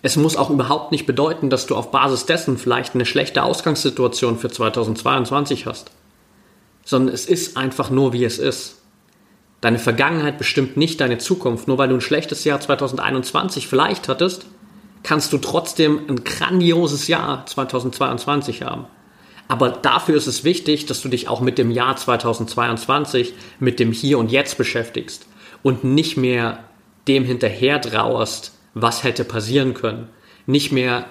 Es 0.01 0.17
muss 0.17 0.37
auch 0.37 0.51
überhaupt 0.51 0.93
nicht 0.93 1.07
bedeuten, 1.07 1.51
dass 1.51 1.67
du 1.67 1.75
auf 1.75 1.91
Basis 1.91 2.27
dessen 2.27 2.57
vielleicht 2.57 2.95
eine 2.95 3.07
schlechte 3.07 3.43
Ausgangssituation 3.43 4.39
für 4.39 4.49
2022 4.49 5.67
hast. 5.67 5.91
Sondern 6.85 7.15
es 7.15 7.27
ist 7.27 7.57
einfach 7.57 7.91
nur, 7.91 8.13
wie 8.13 8.25
es 8.25 8.39
ist. 8.39 8.77
Deine 9.61 9.81
Vergangenheit 9.81 10.39
bestimmt 10.39 10.77
nicht 10.77 11.01
deine 11.01 11.19
Zukunft. 11.19 11.67
Nur 11.67 11.79
weil 11.79 11.89
du 11.89 11.97
ein 11.97 12.01
schlechtes 12.01 12.45
Jahr 12.45 12.61
2021 12.61 13.67
vielleicht 13.67 14.09
hattest, 14.09 14.47
kannst 15.03 15.33
du 15.33 15.39
trotzdem 15.39 16.01
ein 16.09 16.23
grandioses 16.23 17.09
Jahr 17.09 17.45
2022 17.47 18.63
haben. 18.63 18.87
Aber 19.49 19.71
dafür 19.71 20.17
ist 20.17 20.26
es 20.26 20.45
wichtig, 20.45 20.87
dass 20.87 21.00
du 21.00 21.09
dich 21.09 21.28
auch 21.28 21.40
mit 21.40 21.57
dem 21.57 21.71
Jahr 21.71 21.97
2022, 21.97 23.33
mit 23.59 23.81
dem 23.81 23.93
Hier 23.93 24.19
und 24.19 24.31
Jetzt 24.31 24.59
beschäftigst 24.59 25.26
und 25.62 25.85
nicht 25.85 26.17
mehr 26.17 26.64
dem 27.09 27.25
hinterher 27.25 27.81
trauerst, 27.81 28.52
was 28.75 29.02
hätte 29.02 29.25
passieren 29.25 29.73
können. 29.73 30.09
Nicht 30.47 30.71
mehr 30.71 31.07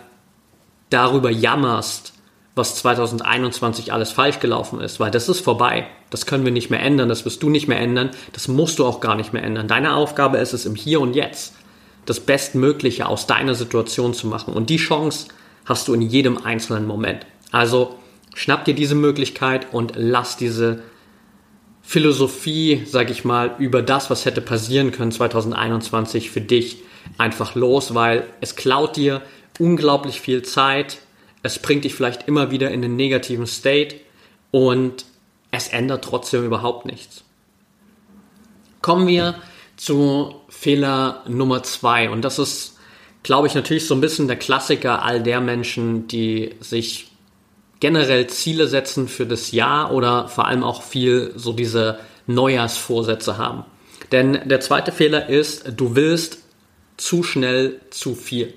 darüber 0.91 1.31
jammerst, 1.31 2.13
was 2.55 2.75
2021 2.75 3.91
alles 3.91 4.11
falsch 4.11 4.39
gelaufen 4.39 4.81
ist, 4.81 4.99
weil 4.99 5.11
das 5.11 5.29
ist 5.29 5.41
vorbei. 5.41 5.87
Das 6.09 6.25
können 6.25 6.45
wir 6.45 6.51
nicht 6.51 6.69
mehr 6.69 6.81
ändern, 6.81 7.09
das 7.09 7.25
wirst 7.25 7.43
du 7.43 7.49
nicht 7.49 7.67
mehr 7.67 7.79
ändern, 7.79 8.11
das 8.33 8.47
musst 8.47 8.79
du 8.79 8.85
auch 8.85 8.99
gar 8.99 9.15
nicht 9.15 9.33
mehr 9.33 9.43
ändern. 9.43 9.67
Deine 9.67 9.93
Aufgabe 9.93 10.37
ist 10.37 10.53
es 10.53 10.65
im 10.65 10.75
Hier 10.75 11.01
und 11.01 11.15
Jetzt, 11.15 11.55
das 12.05 12.19
Bestmögliche 12.19 13.07
aus 13.07 13.27
deiner 13.27 13.55
Situation 13.55 14.13
zu 14.13 14.27
machen. 14.27 14.53
Und 14.53 14.69
die 14.69 14.77
Chance 14.77 15.27
hast 15.65 15.87
du 15.87 15.93
in 15.93 16.01
jedem 16.01 16.37
einzelnen 16.37 16.87
Moment. 16.87 17.25
Also 17.51 17.95
Schnapp 18.37 18.65
dir 18.65 18.75
diese 18.75 18.93
Möglichkeit 18.93 19.73
und 19.73 19.93
lass 19.95 20.37
diese 20.37 20.83
Philosophie, 21.81 22.83
sag 22.85 23.09
ich 23.09 23.25
mal, 23.25 23.55
über 23.57 23.81
das, 23.81 24.11
was 24.11 24.25
hätte 24.25 24.41
passieren 24.41 24.91
können 24.91 25.11
2021 25.11 26.29
für 26.29 26.39
dich 26.39 26.77
einfach 27.17 27.55
los, 27.55 27.95
weil 27.95 28.27
es 28.39 28.55
klaut 28.55 28.95
dir 28.95 29.23
unglaublich 29.57 30.21
viel 30.21 30.43
Zeit, 30.43 30.99
es 31.41 31.57
bringt 31.57 31.83
dich 31.83 31.95
vielleicht 31.95 32.27
immer 32.27 32.51
wieder 32.51 32.69
in 32.69 32.83
den 32.83 32.95
negativen 32.95 33.47
State 33.47 33.95
und 34.51 35.05
es 35.49 35.69
ändert 35.69 36.03
trotzdem 36.03 36.45
überhaupt 36.45 36.85
nichts. 36.85 37.23
Kommen 38.83 39.07
wir 39.07 39.33
zu 39.77 40.35
Fehler 40.47 41.23
Nummer 41.27 41.63
zwei 41.63 42.11
und 42.11 42.21
das 42.21 42.37
ist, 42.37 42.77
glaube 43.23 43.47
ich, 43.47 43.55
natürlich 43.55 43.87
so 43.87 43.95
ein 43.95 44.01
bisschen 44.01 44.27
der 44.27 44.37
Klassiker 44.37 45.03
all 45.03 45.23
der 45.23 45.41
Menschen, 45.41 46.07
die 46.07 46.53
sich 46.59 47.07
generell 47.79 48.27
Ziele 48.27 48.67
setzen 48.67 49.07
für 49.07 49.25
das 49.25 49.51
Jahr 49.51 49.93
oder 49.93 50.27
vor 50.27 50.47
allem 50.47 50.63
auch 50.63 50.81
viel 50.81 51.33
so 51.35 51.53
diese 51.53 51.99
Neujahrsvorsätze 52.25 53.37
haben. 53.37 53.65
Denn 54.11 54.47
der 54.47 54.59
zweite 54.61 54.91
Fehler 54.91 55.29
ist, 55.29 55.73
du 55.75 55.95
willst 55.95 56.43
zu 56.97 57.23
schnell 57.23 57.79
zu 57.89 58.15
viel. 58.15 58.53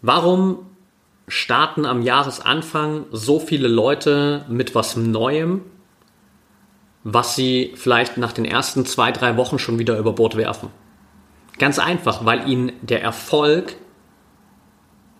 Warum 0.00 0.66
starten 1.28 1.84
am 1.84 2.02
Jahresanfang 2.02 3.06
so 3.12 3.38
viele 3.38 3.68
Leute 3.68 4.44
mit 4.48 4.74
was 4.74 4.96
Neuem, 4.96 5.62
was 7.04 7.36
sie 7.36 7.72
vielleicht 7.76 8.16
nach 8.16 8.32
den 8.32 8.44
ersten 8.44 8.86
zwei, 8.86 9.12
drei 9.12 9.36
Wochen 9.36 9.58
schon 9.58 9.78
wieder 9.78 9.98
über 9.98 10.12
Bord 10.12 10.36
werfen? 10.36 10.70
Ganz 11.58 11.78
einfach, 11.78 12.24
weil 12.24 12.48
ihnen 12.48 12.72
der 12.80 13.02
Erfolg 13.02 13.76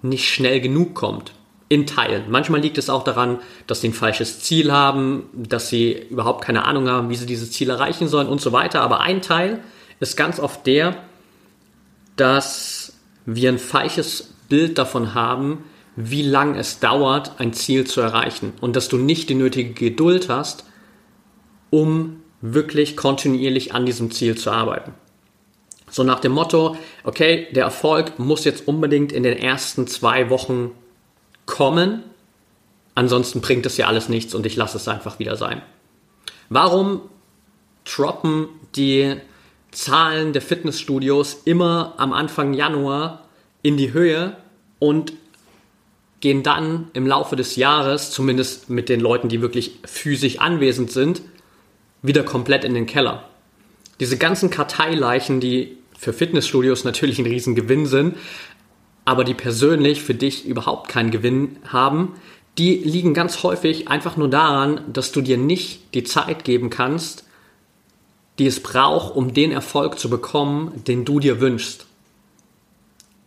nicht 0.01 0.29
schnell 0.29 0.61
genug 0.61 0.95
kommt 0.95 1.33
in 1.73 1.87
Teilen. 1.87 2.25
Manchmal 2.29 2.61
liegt 2.61 2.77
es 2.77 2.91
auch 2.91 3.03
daran, 3.03 3.39
dass 3.67 3.81
sie 3.81 3.89
ein 3.89 3.95
falsches 3.95 4.41
Ziel 4.41 4.71
haben, 4.71 5.31
dass 5.33 5.71
sie 5.71 5.93
überhaupt 6.11 6.45
keine 6.45 6.67
Ahnung 6.67 6.87
haben, 6.87 7.09
wie 7.09 7.15
sie 7.15 7.25
dieses 7.25 7.51
Ziel 7.51 7.71
erreichen 7.71 8.09
sollen 8.09 8.29
und 8.29 8.43
so 8.43 8.53
weiter. 8.53 8.83
Aber 8.83 9.01
ein 9.01 9.23
Teil 9.23 9.61
ist 9.99 10.15
ganz 10.19 10.39
oft 10.39 10.67
der, 10.67 10.97
dass 12.17 12.93
wir 13.25 13.49
ein 13.49 13.59
falsches 13.59 14.35
Bild 14.51 14.77
davon 14.77 15.15
haben, 15.15 15.65
wie 15.97 16.21
lang 16.21 16.57
es 16.57 16.79
dauert, 16.79 17.41
ein 17.41 17.55
Ziel 17.55 17.87
zu 17.87 18.03
erreichen 18.03 18.53
und 18.61 18.77
dass 18.77 18.91
du 18.91 18.99
nicht 18.99 19.31
die 19.31 19.35
nötige 19.35 19.73
Geduld 19.73 20.29
hast, 20.29 20.67
um 21.71 22.21
wirklich 22.43 22.99
kontinuierlich 22.99 23.75
an 23.75 23.87
diesem 23.87 24.11
Ziel 24.11 24.37
zu 24.37 24.51
arbeiten. 24.51 24.93
So 25.91 26.05
nach 26.05 26.21
dem 26.21 26.33
Motto, 26.33 26.77
okay, 27.03 27.47
der 27.53 27.65
Erfolg 27.65 28.19
muss 28.19 28.45
jetzt 28.45 28.69
unbedingt 28.69 29.11
in 29.11 29.23
den 29.23 29.39
ersten 29.39 29.87
zwei 29.87 30.29
Wochen 30.29 30.73
kommen. 31.47 32.03
Ansonsten 32.95 33.41
bringt 33.41 33.67
es 33.67 33.77
ja 33.77 33.87
alles 33.87 34.09
nichts 34.09 34.35
und 34.35 34.47
ich 34.47 34.57
lasse 34.57 34.77
es 34.77 34.89
einfach 34.89 35.19
wieder 35.19 35.37
sein. 35.37 35.63
Warum 36.49 37.01
droppen 37.85 38.49
die 38.77 39.17
Zahlen 39.71 40.33
der 40.33 40.43
Fitnessstudios 40.43 41.43
immer 41.45 41.95
am 41.97 42.13
Anfang 42.13 42.53
Januar 42.53 43.27
in 43.63 43.77
die 43.77 43.93
Höhe 43.93 44.37
und 44.79 45.15
gehen 46.21 46.43
dann 46.43 46.89
im 46.93 47.07
Laufe 47.07 47.37
des 47.37 47.57
Jahres, 47.57 48.11
zumindest 48.11 48.71
mit 48.71 48.89
den 48.89 49.01
Leuten, 49.01 49.29
die 49.29 49.43
wirklich 49.43 49.79
physisch 49.85 50.39
anwesend 50.39 50.91
sind, 50.93 51.23
wieder 52.03 52.23
komplett 52.23 52.65
in 52.65 52.75
den 52.75 52.87
Keller. 52.87 53.29
Diese 53.99 54.19
ganzen 54.19 54.51
Karteileichen, 54.51 55.41
die 55.41 55.79
für 55.99 56.13
Fitnessstudios 56.13 56.85
natürlich 56.85 57.19
ein 57.19 57.27
Riesengewinn 57.27 57.87
sind, 57.87 58.17
aber 59.05 59.25
die 59.25 59.35
persönlich 59.35 60.03
für 60.03 60.15
dich 60.15 60.45
überhaupt 60.45 60.89
keinen 60.89 61.11
Gewinn 61.11 61.57
haben, 61.67 62.15
die 62.59 62.77
liegen 62.77 63.15
ganz 63.15 63.43
häufig 63.43 63.89
einfach 63.89 64.17
nur 64.17 64.29
daran, 64.29 64.83
dass 64.93 65.13
du 65.13 65.23
dir 65.23 65.39
nicht 65.39 65.95
die 65.95 66.05
Zeit 66.05 66.45
geben 66.45 66.71
kannst, 66.71 67.25
die 68.39 68.47
es 68.47 68.63
braucht, 68.63 69.15
um 69.15 69.33
den 69.33 69.53
Erfolg 69.53 69.99
zu 69.99 70.11
bekommen, 70.11 70.85
den 70.87 71.05
du 71.05 71.21
dir 71.21 71.41
wünschst. 71.41 71.87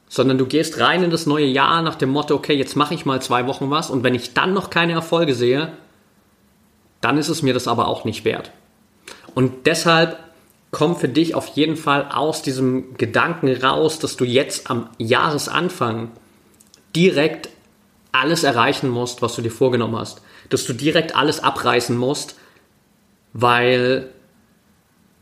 Sondern 0.07 0.37
du 0.37 0.45
gehst 0.45 0.79
rein 0.79 1.03
in 1.03 1.09
das 1.09 1.25
neue 1.25 1.47
Jahr 1.47 1.81
nach 1.81 1.95
dem 1.95 2.09
Motto, 2.09 2.35
okay, 2.35 2.55
jetzt 2.55 2.75
mache 2.75 2.93
ich 2.93 3.05
mal 3.05 3.21
zwei 3.21 3.47
Wochen 3.47 3.69
was 3.69 3.89
und 3.89 4.03
wenn 4.03 4.15
ich 4.15 4.33
dann 4.33 4.53
noch 4.53 4.69
keine 4.69 4.93
Erfolge 4.93 5.33
sehe, 5.33 5.73
dann 7.01 7.17
ist 7.17 7.29
es 7.29 7.41
mir 7.41 7.53
das 7.53 7.67
aber 7.67 7.87
auch 7.87 8.05
nicht 8.05 8.25
wert. 8.25 8.51
Und 9.33 9.65
deshalb 9.65 10.24
komm 10.75 10.97
für 10.97 11.07
dich 11.07 11.35
auf 11.35 11.47
jeden 11.55 11.77
Fall 11.77 12.09
aus 12.11 12.41
diesem 12.41 12.97
Gedanken 12.97 13.47
raus, 13.63 13.97
dass 13.97 14.17
du 14.17 14.25
jetzt 14.25 14.69
am 14.69 14.89
Jahresanfang 14.97 16.11
direkt 16.93 17.47
alles 18.11 18.43
erreichen 18.43 18.89
musst, 18.89 19.21
was 19.21 19.37
du 19.37 19.41
dir 19.41 19.51
vorgenommen 19.51 19.95
hast. 19.95 20.21
Dass 20.49 20.65
du 20.65 20.73
direkt 20.73 21.15
alles 21.15 21.41
abreißen 21.41 21.95
musst, 21.95 22.35
weil 23.31 24.09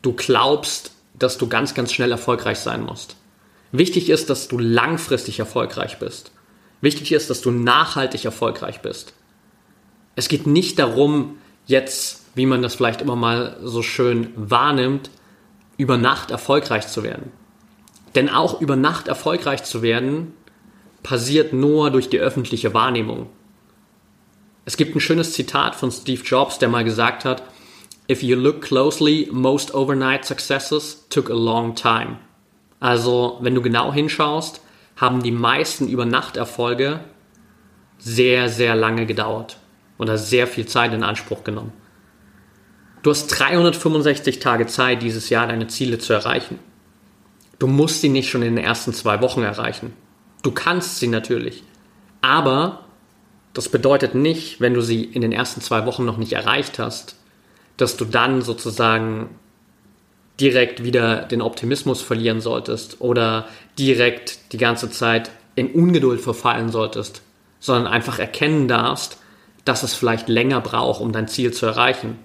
du 0.01 0.13
glaubst, 0.13 0.93
dass 1.13 1.37
du 1.37 1.47
ganz, 1.47 1.75
ganz 1.75 1.93
schnell 1.93 2.09
erfolgreich 2.09 2.57
sein 2.57 2.83
musst. 2.83 3.15
Wichtig 3.71 4.09
ist, 4.09 4.31
dass 4.31 4.47
du 4.47 4.57
langfristig 4.57 5.37
erfolgreich 5.37 5.99
bist. 5.99 6.31
Wichtig 6.81 7.11
ist, 7.11 7.29
dass 7.29 7.41
du 7.41 7.51
nachhaltig 7.51 8.25
erfolgreich 8.25 8.81
bist. 8.81 9.13
Es 10.15 10.29
geht 10.29 10.47
nicht 10.47 10.79
darum, 10.79 11.37
jetzt, 11.67 12.23
wie 12.33 12.47
man 12.47 12.63
das 12.63 12.73
vielleicht 12.73 13.01
immer 13.01 13.15
mal 13.15 13.55
so 13.61 13.83
schön 13.83 14.33
wahrnimmt, 14.35 15.11
über 15.77 15.97
Nacht 15.97 16.31
erfolgreich 16.31 16.87
zu 16.87 17.03
werden. 17.03 17.31
Denn 18.15 18.29
auch 18.29 18.61
über 18.61 18.75
Nacht 18.75 19.07
erfolgreich 19.07 19.63
zu 19.63 19.81
werden, 19.81 20.33
passiert 21.01 21.53
nur 21.53 21.91
durch 21.91 22.09
die 22.09 22.19
öffentliche 22.19 22.73
Wahrnehmung. 22.73 23.29
Es 24.65 24.77
gibt 24.77 24.95
ein 24.95 25.01
schönes 25.01 25.33
Zitat 25.33 25.75
von 25.75 25.91
Steve 25.91 26.23
Jobs, 26.23 26.59
der 26.59 26.69
mal 26.69 26.83
gesagt 26.83 27.25
hat, 27.25 27.43
If 28.09 28.21
you 28.21 28.35
look 28.35 28.61
closely, 28.61 29.29
most 29.31 29.73
overnight 29.73 30.25
successes 30.25 31.05
took 31.09 31.29
a 31.29 31.33
long 31.33 31.75
time. 31.75 32.17
Also, 32.79 33.37
wenn 33.41 33.55
du 33.55 33.61
genau 33.61 33.93
hinschaust, 33.93 34.61
haben 34.97 35.23
die 35.23 35.31
meisten 35.31 35.87
Übernachterfolge 35.87 36.99
sehr, 37.97 38.49
sehr 38.49 38.75
lange 38.75 39.05
gedauert 39.05 39.57
oder 39.97 40.17
sehr 40.17 40.47
viel 40.47 40.65
Zeit 40.65 40.93
in 40.93 41.03
Anspruch 41.03 41.43
genommen. 41.43 41.71
Du 43.03 43.09
hast 43.09 43.27
365 43.27 44.39
Tage 44.39 44.65
Zeit, 44.65 45.01
dieses 45.01 45.29
Jahr 45.29 45.47
deine 45.47 45.67
Ziele 45.67 45.97
zu 45.97 46.13
erreichen. 46.13 46.57
Du 47.59 47.67
musst 47.67 47.99
sie 47.99 48.07
nicht 48.07 48.29
schon 48.29 48.41
in 48.41 48.55
den 48.55 48.63
ersten 48.63 48.93
zwei 48.93 49.19
Wochen 49.19 49.43
erreichen. 49.43 49.91
Du 50.41 50.51
kannst 50.51 50.99
sie 50.99 51.07
natürlich. 51.07 51.63
Aber 52.21 52.85
das 53.53 53.67
bedeutet 53.67 54.15
nicht, 54.15 54.61
wenn 54.61 54.73
du 54.73 54.81
sie 54.81 55.03
in 55.03 55.21
den 55.21 55.33
ersten 55.33 55.59
zwei 55.59 55.85
Wochen 55.85 56.05
noch 56.05 56.15
nicht 56.15 56.31
erreicht 56.31 56.79
hast, 56.79 57.17
dass 57.75 57.97
du 57.97 58.05
dann 58.05 58.41
sozusagen 58.41 59.31
direkt 60.39 60.85
wieder 60.85 61.23
den 61.23 61.41
Optimismus 61.41 62.01
verlieren 62.01 62.39
solltest 62.39 63.01
oder 63.01 63.49
direkt 63.77 64.53
die 64.53 64.57
ganze 64.57 64.89
Zeit 64.89 65.29
in 65.55 65.71
Ungeduld 65.71 66.21
verfallen 66.21 66.69
solltest, 66.69 67.21
sondern 67.59 67.91
einfach 67.91 68.17
erkennen 68.17 68.69
darfst, 68.69 69.17
dass 69.65 69.83
es 69.83 69.93
vielleicht 69.93 70.29
länger 70.29 70.61
braucht, 70.61 71.01
um 71.01 71.11
dein 71.11 71.27
Ziel 71.27 71.51
zu 71.51 71.65
erreichen 71.65 72.17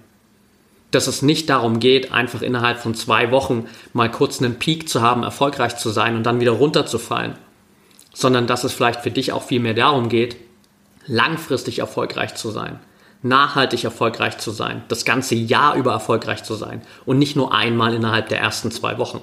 dass 0.91 1.07
es 1.07 1.21
nicht 1.21 1.49
darum 1.49 1.79
geht, 1.79 2.11
einfach 2.11 2.41
innerhalb 2.41 2.79
von 2.79 2.95
zwei 2.95 3.31
Wochen 3.31 3.67
mal 3.93 4.09
kurz 4.09 4.41
einen 4.41 4.59
Peak 4.59 4.89
zu 4.89 5.01
haben, 5.01 5.23
erfolgreich 5.23 5.77
zu 5.77 5.89
sein 5.89 6.15
und 6.15 6.23
dann 6.23 6.39
wieder 6.39 6.51
runterzufallen, 6.51 7.35
sondern 8.13 8.47
dass 8.47 8.63
es 8.63 8.73
vielleicht 8.73 9.01
für 9.01 9.11
dich 9.11 9.31
auch 9.31 9.43
viel 9.43 9.59
mehr 9.59 9.73
darum 9.73 10.09
geht, 10.09 10.37
langfristig 11.05 11.79
erfolgreich 11.79 12.35
zu 12.35 12.51
sein, 12.51 12.79
nachhaltig 13.21 13.83
erfolgreich 13.83 14.37
zu 14.37 14.51
sein, 14.51 14.83
das 14.87 15.05
ganze 15.05 15.35
Jahr 15.35 15.75
über 15.75 15.91
erfolgreich 15.91 16.43
zu 16.43 16.55
sein 16.55 16.81
und 17.05 17.19
nicht 17.19 17.35
nur 17.35 17.53
einmal 17.53 17.93
innerhalb 17.93 18.29
der 18.29 18.39
ersten 18.39 18.71
zwei 18.71 18.97
Wochen. 18.97 19.21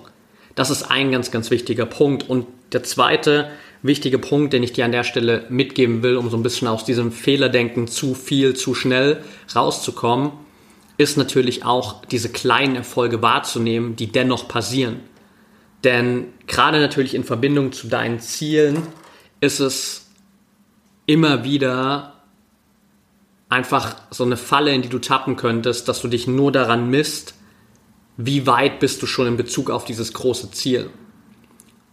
Das 0.57 0.71
ist 0.71 0.91
ein 0.91 1.13
ganz, 1.13 1.31
ganz 1.31 1.51
wichtiger 1.51 1.87
Punkt. 1.87 2.29
Und 2.29 2.47
der 2.73 2.83
zweite 2.83 3.51
wichtige 3.83 4.19
Punkt, 4.19 4.53
den 4.53 4.63
ich 4.63 4.73
dir 4.73 4.85
an 4.85 4.93
der 4.93 5.05
Stelle 5.05 5.45
mitgeben 5.49 6.03
will, 6.03 6.17
um 6.17 6.31
so 6.31 6.37
ein 6.37 6.43
bisschen 6.43 6.67
aus 6.67 6.85
diesem 6.85 7.13
Fehlerdenken 7.13 7.87
zu 7.87 8.15
viel, 8.15 8.55
zu 8.55 8.75
schnell 8.75 9.23
rauszukommen, 9.55 10.33
ist 10.99 11.17
natürlich 11.17 11.65
auch 11.65 12.05
diese 12.07 12.31
kleinen 12.31 12.77
Erfolge 12.77 13.23
wahrzunehmen, 13.23 13.97
die 13.97 14.11
dennoch 14.11 14.49
passieren. 14.49 15.01
Denn 15.85 16.33
gerade 16.47 16.81
natürlich 16.81 17.15
in 17.15 17.25
Verbindung 17.25 17.73
zu 17.73 17.87
deinen 17.89 18.21
Zielen 18.21 18.83
ist 19.41 19.61
es 19.61 20.07
immer 21.07 21.45
wieder 21.45 22.15
einfach 23.49 23.97
so 24.11 24.25
eine 24.25 24.37
Falle, 24.37 24.75
in 24.75 24.83
die 24.83 24.89
du 24.89 24.99
tappen 24.99 25.37
könntest, 25.37 25.89
dass 25.89 26.01
du 26.01 26.09
dich 26.09 26.27
nur 26.27 26.51
daran 26.51 26.91
misst, 26.91 27.35
wie 28.17 28.47
weit 28.47 28.81
bist 28.81 29.03
du 29.03 29.07
schon 29.07 29.27
in 29.27 29.37
Bezug 29.37 29.71
auf 29.71 29.85
dieses 29.85 30.13
große 30.13 30.51
Ziel. 30.51 30.91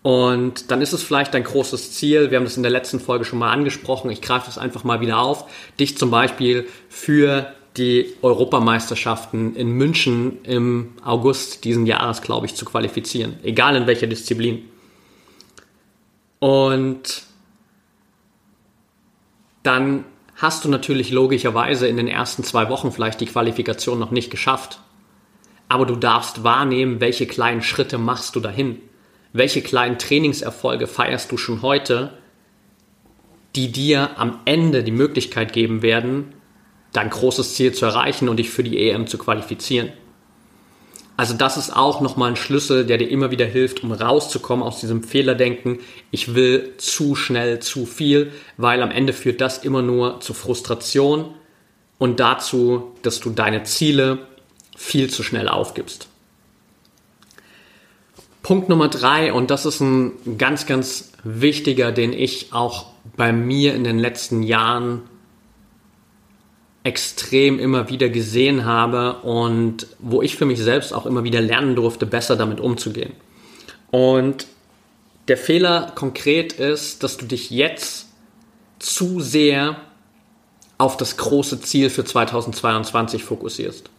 Und 0.02 0.72
dann 0.72 0.82
ist 0.82 0.94
es 0.94 1.04
vielleicht 1.04 1.34
dein 1.34 1.44
großes 1.44 1.94
Ziel, 1.94 2.30
wir 2.30 2.38
haben 2.38 2.46
das 2.46 2.58
in 2.58 2.64
der 2.64 2.72
letzten 2.72 3.00
Folge 3.00 3.24
schon 3.24 3.40
mal 3.40 3.52
angesprochen, 3.52 4.12
ich 4.12 4.22
greife 4.22 4.48
das 4.48 4.58
einfach 4.58 4.84
mal 4.84 5.00
wieder 5.00 5.20
auf, 5.20 5.50
dich 5.80 5.98
zum 5.98 6.12
Beispiel 6.12 6.68
für 6.90 7.54
die 7.78 8.14
Europameisterschaften 8.22 9.56
in 9.56 9.72
München 9.72 10.44
im 10.44 10.94
August 11.04 11.64
diesen 11.64 11.86
Jahres, 11.86 12.22
glaube 12.22 12.46
ich, 12.46 12.56
zu 12.56 12.66
qualifizieren. 12.66 13.40
Egal 13.44 13.76
in 13.76 13.88
welcher 13.88 14.08
Disziplin. 14.08 14.66
Und 16.40 17.24
dann 19.64 20.06
hast 20.36 20.66
du 20.66 20.70
natürlich 20.70 21.12
logischerweise 21.12 21.88
in 21.88 21.98
den 21.98 22.08
ersten 22.08 22.44
zwei 22.44 22.70
Wochen 22.70 22.92
vielleicht 22.92 23.22
die 23.22 23.26
Qualifikation 23.26 23.98
noch 23.98 24.12
nicht 24.12 24.30
geschafft. 24.30 24.80
Aber 25.70 25.86
du 25.86 25.96
darfst 25.96 26.44
wahrnehmen, 26.44 27.00
welche 27.00 27.26
kleinen 27.26 27.64
Schritte 27.64 27.98
machst 27.98 28.36
du 28.36 28.40
dahin. 28.40 28.80
Welche 29.32 29.62
kleinen 29.62 29.98
Trainingserfolge 29.98 30.86
feierst 30.86 31.32
du 31.32 31.38
schon 31.38 31.64
heute, 31.64 32.12
die 33.56 33.72
dir 33.72 34.20
am 34.20 34.40
Ende 34.46 34.84
die 34.84 34.92
Möglichkeit 34.92 35.54
geben 35.54 35.82
werden, 35.82 36.34
dein 36.94 37.10
großes 37.10 37.56
Ziel 37.56 37.74
zu 37.74 37.86
erreichen 37.86 38.30
und 38.30 38.38
dich 38.38 38.50
für 38.50 38.64
die 38.64 38.90
EM 38.90 39.08
zu 39.08 39.18
qualifizieren. 39.18 39.92
Also 41.16 41.36
das 41.36 41.58
ist 41.58 41.76
auch 41.76 42.02
nochmal 42.02 42.32
ein 42.32 42.36
Schlüssel, 42.36 42.86
der 42.86 42.98
dir 42.98 43.10
immer 43.10 43.30
wieder 43.30 43.46
hilft, 43.46 43.84
um 43.84 43.92
rauszukommen 43.92 44.64
aus 44.64 44.80
diesem 44.80 45.04
Fehlerdenken. 45.04 45.80
Ich 46.10 46.34
will 46.34 46.74
zu 46.78 47.16
schnell 47.16 47.60
zu 47.60 47.86
viel, 47.86 48.32
weil 48.58 48.82
am 48.82 48.90
Ende 48.90 49.14
führt 49.14 49.40
das 49.40 49.60
immer 49.60 49.82
nur 49.84 50.22
zu 50.22 50.34
Frustration 50.34 51.34
und 52.00 52.20
dazu, 52.20 52.94
dass 53.04 53.20
du 53.20 53.30
deine 53.30 53.64
Ziele 53.64 54.20
viel 54.76 55.10
zu 55.10 55.22
schnell 55.22 55.48
aufgibst. 55.50 56.08
Punkt 58.42 58.68
Nummer 58.68 58.90
drei, 58.90 59.32
und 59.32 59.52
das 59.52 59.66
ist 59.66 59.80
ein 59.80 60.38
ganz, 60.38 60.66
ganz 60.66 61.12
wichtiger, 61.24 61.92
den 61.92 62.12
ich 62.12 62.52
auch 62.52 62.88
bei 63.16 63.32
mir 63.32 63.76
in 63.76 63.84
den 63.84 64.00
letzten 64.00 64.44
Jahren 64.44 65.04
extrem 66.84 67.60
immer 67.60 67.90
wieder 67.90 68.10
gesehen 68.10 68.66
habe 68.66 69.20
und 69.20 69.88
wo 70.00 70.22
ich 70.22 70.36
für 70.36 70.46
mich 70.46 70.60
selbst 70.60 70.94
auch 70.94 71.06
immer 71.06 71.24
wieder 71.24 71.42
lernen 71.42 71.76
durfte, 71.76 72.06
besser 72.06 72.36
damit 72.36 72.60
umzugehen. 72.60 73.14
Und 73.90 74.48
der 75.30 75.38
Fehler 75.38 75.94
konkret 75.96 76.54
ist, 76.54 77.04
dass 77.04 77.18
du 77.18 77.26
dich 77.26 77.50
jetzt 77.50 78.08
zu 78.80 79.22
sehr 79.22 79.78
auf 80.78 80.98
das 80.98 81.16
große 81.16 81.62
Ziel 81.62 81.90
für 81.90 82.04
2022 82.04 83.24
fokussierst. 83.24 83.90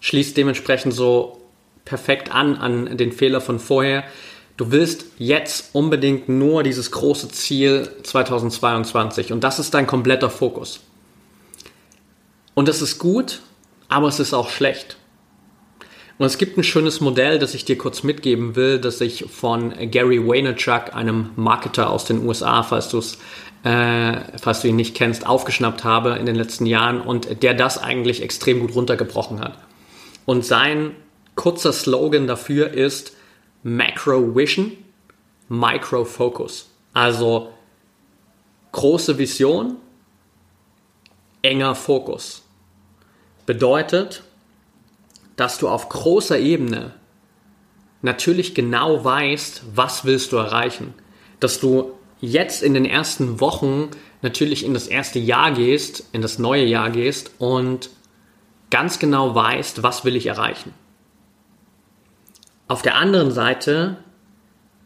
Schließt 0.00 0.36
dementsprechend 0.36 0.94
so 0.94 1.40
perfekt 1.84 2.32
an 2.32 2.56
an 2.56 2.96
den 2.96 3.12
Fehler 3.12 3.40
von 3.40 3.60
vorher. 3.60 4.02
Du 4.56 4.72
willst 4.72 5.04
jetzt 5.18 5.74
unbedingt 5.74 6.28
nur 6.28 6.64
dieses 6.64 6.90
große 6.90 7.28
Ziel 7.28 7.88
2022 8.02 9.32
und 9.32 9.44
das 9.44 9.60
ist 9.60 9.74
dein 9.74 9.86
kompletter 9.86 10.30
Fokus. 10.30 10.80
Und 12.54 12.68
das 12.68 12.82
ist 12.82 12.98
gut, 12.98 13.40
aber 13.88 14.08
es 14.08 14.20
ist 14.20 14.34
auch 14.34 14.50
schlecht. 14.50 14.96
Und 16.18 16.26
es 16.26 16.38
gibt 16.38 16.56
ein 16.56 16.64
schönes 16.64 17.00
Modell, 17.00 17.38
das 17.38 17.54
ich 17.54 17.64
dir 17.64 17.76
kurz 17.78 18.02
mitgeben 18.02 18.54
will, 18.54 18.78
das 18.78 19.00
ich 19.00 19.24
von 19.30 19.74
Gary 19.90 20.24
Vaynerchuk, 20.26 20.94
einem 20.94 21.30
Marketer 21.36 21.90
aus 21.90 22.04
den 22.04 22.26
USA, 22.26 22.62
falls 22.62 22.88
du 22.90 22.98
es 22.98 23.18
äh, 23.64 24.38
falls 24.38 24.62
du 24.62 24.68
ihn 24.68 24.76
nicht 24.76 24.96
kennst, 24.96 25.26
aufgeschnappt 25.26 25.84
habe 25.84 26.16
in 26.16 26.26
den 26.26 26.34
letzten 26.34 26.66
Jahren 26.66 27.00
und 27.00 27.42
der 27.42 27.54
das 27.54 27.78
eigentlich 27.78 28.22
extrem 28.22 28.60
gut 28.60 28.74
runtergebrochen 28.74 29.40
hat. 29.40 29.56
Und 30.26 30.44
sein 30.44 30.96
kurzer 31.36 31.72
Slogan 31.72 32.26
dafür 32.26 32.70
ist 32.72 33.16
Macro 33.62 34.34
Vision, 34.34 34.72
Micro 35.48 36.04
Focus. 36.04 36.70
Also 36.92 37.52
große 38.72 39.18
Vision, 39.18 39.76
enger 41.42 41.74
Fokus. 41.74 42.41
Bedeutet, 43.46 44.22
dass 45.36 45.58
du 45.58 45.68
auf 45.68 45.88
großer 45.88 46.38
Ebene 46.38 46.92
natürlich 48.02 48.54
genau 48.54 49.04
weißt, 49.04 49.62
was 49.74 50.04
willst 50.04 50.32
du 50.32 50.36
erreichen. 50.36 50.94
Dass 51.40 51.60
du 51.60 51.92
jetzt 52.20 52.62
in 52.62 52.74
den 52.74 52.84
ersten 52.84 53.40
Wochen 53.40 53.90
natürlich 54.20 54.64
in 54.64 54.74
das 54.74 54.86
erste 54.86 55.18
Jahr 55.18 55.52
gehst, 55.52 56.04
in 56.12 56.22
das 56.22 56.38
neue 56.38 56.64
Jahr 56.64 56.90
gehst 56.90 57.32
und 57.38 57.90
ganz 58.70 58.98
genau 58.98 59.34
weißt, 59.34 59.82
was 59.82 60.04
will 60.04 60.16
ich 60.16 60.26
erreichen. 60.26 60.72
Auf 62.68 62.82
der 62.82 62.94
anderen 62.94 63.32
Seite 63.32 63.96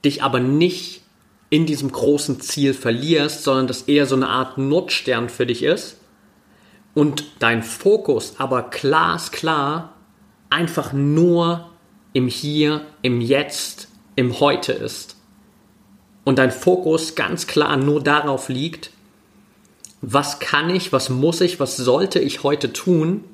dich 0.05 0.23
aber 0.23 0.41
nicht 0.41 1.03
in 1.51 1.67
diesem 1.67 1.93
großen 1.93 2.41
Ziel 2.41 2.75
verlierst, 2.75 3.45
sondern 3.45 3.67
das 3.67 3.83
eher 3.83 4.07
so 4.07 4.17
eine 4.17 4.29
Art 4.29 4.59
Notstern 4.59 5.29
für 5.29 5.47
dich 5.47 5.63
ist 5.63 5.97
und 6.97 7.25
dein 7.41 7.63
Fokus 7.63 8.37
aber 8.39 8.63
glasklar 8.63 9.93
einfach 10.49 10.95
nur 10.95 11.69
im 12.15 12.27
Hier, 12.27 12.87
im 13.03 13.21
Jetzt, 13.21 13.89
im 14.15 14.41
Heute 14.41 14.73
ist. 14.73 15.15
Und 16.25 16.39
dein 16.39 16.51
Fokus 16.51 17.15
ganz 17.15 17.47
klar 17.47 17.77
nur 17.77 18.03
darauf 18.03 18.49
liegt, 18.49 18.93
was 20.01 20.39
kann 20.39 20.71
ich, 20.71 20.91
was 20.91 21.11
muss 21.11 21.43
ich, 21.43 21.61
was 21.61 21.77
sollte 21.77 22.19
ich 22.19 22.43
heute 22.43 22.73
tun, 22.73 23.25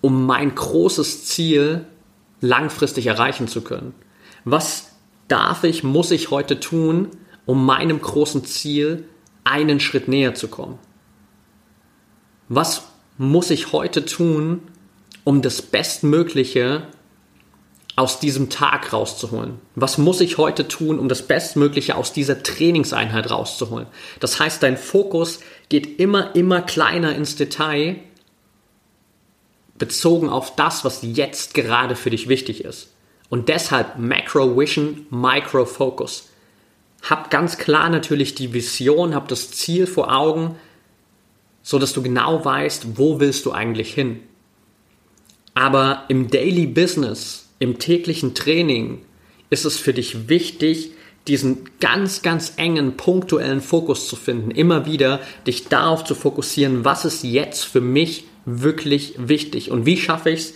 um 0.00 0.26
mein 0.26 0.52
großes 0.52 1.24
Ziel 1.24 1.86
langfristig 2.40 3.06
erreichen 3.06 3.46
zu 3.46 3.60
können. 3.60 3.94
Was 4.44 4.90
darf 5.28 5.62
ich, 5.62 5.84
muss 5.84 6.10
ich 6.10 6.32
heute 6.32 6.58
tun, 6.58 7.10
um 7.44 7.64
meinem 7.64 8.00
großen 8.00 8.44
Ziel 8.44 9.04
einen 9.44 9.78
Schritt 9.78 10.08
näher 10.08 10.34
zu 10.34 10.48
kommen? 10.48 10.80
Was 12.48 12.82
muss 13.18 13.50
ich 13.50 13.72
heute 13.72 14.04
tun, 14.04 14.62
um 15.24 15.42
das 15.42 15.62
Bestmögliche 15.62 16.86
aus 17.96 18.20
diesem 18.20 18.50
Tag 18.50 18.92
rauszuholen? 18.92 19.58
Was 19.74 19.98
muss 19.98 20.20
ich 20.20 20.38
heute 20.38 20.68
tun, 20.68 20.98
um 20.98 21.08
das 21.08 21.22
Bestmögliche 21.22 21.96
aus 21.96 22.12
dieser 22.12 22.42
Trainingseinheit 22.42 23.30
rauszuholen? 23.30 23.86
Das 24.20 24.38
heißt, 24.38 24.62
dein 24.62 24.76
Fokus 24.76 25.40
geht 25.68 25.98
immer, 25.98 26.36
immer 26.36 26.60
kleiner 26.60 27.16
ins 27.16 27.36
Detail, 27.36 27.96
bezogen 29.78 30.28
auf 30.28 30.54
das, 30.54 30.84
was 30.84 31.00
jetzt 31.02 31.54
gerade 31.54 31.96
für 31.96 32.10
dich 32.10 32.28
wichtig 32.28 32.64
ist. 32.64 32.92
Und 33.28 33.48
deshalb 33.48 33.98
Macro 33.98 34.56
Vision, 34.56 35.06
Micro 35.10 35.64
Focus. 35.64 36.28
Hab 37.02 37.30
ganz 37.30 37.58
klar 37.58 37.88
natürlich 37.88 38.34
die 38.34 38.52
Vision, 38.52 39.14
hab 39.14 39.28
das 39.28 39.50
Ziel 39.50 39.86
vor 39.86 40.14
Augen, 40.14 40.56
so 41.66 41.80
dass 41.80 41.92
du 41.92 42.00
genau 42.00 42.44
weißt, 42.44 42.96
wo 42.96 43.18
willst 43.18 43.44
du 43.44 43.50
eigentlich 43.50 43.92
hin. 43.92 44.20
Aber 45.52 46.04
im 46.06 46.30
Daily 46.30 46.64
Business, 46.64 47.48
im 47.58 47.80
täglichen 47.80 48.34
Training 48.34 49.00
ist 49.50 49.64
es 49.64 49.76
für 49.76 49.92
dich 49.92 50.28
wichtig, 50.28 50.92
diesen 51.26 51.68
ganz, 51.80 52.22
ganz 52.22 52.52
engen, 52.56 52.96
punktuellen 52.96 53.60
Fokus 53.60 54.06
zu 54.06 54.14
finden, 54.14 54.52
immer 54.52 54.86
wieder 54.86 55.18
dich 55.44 55.66
darauf 55.66 56.04
zu 56.04 56.14
fokussieren, 56.14 56.84
was 56.84 57.04
ist 57.04 57.24
jetzt 57.24 57.64
für 57.64 57.80
mich 57.80 58.26
wirklich 58.44 59.14
wichtig 59.18 59.72
und 59.72 59.86
wie 59.86 59.96
schaffe 59.96 60.30
ich 60.30 60.40
es 60.40 60.54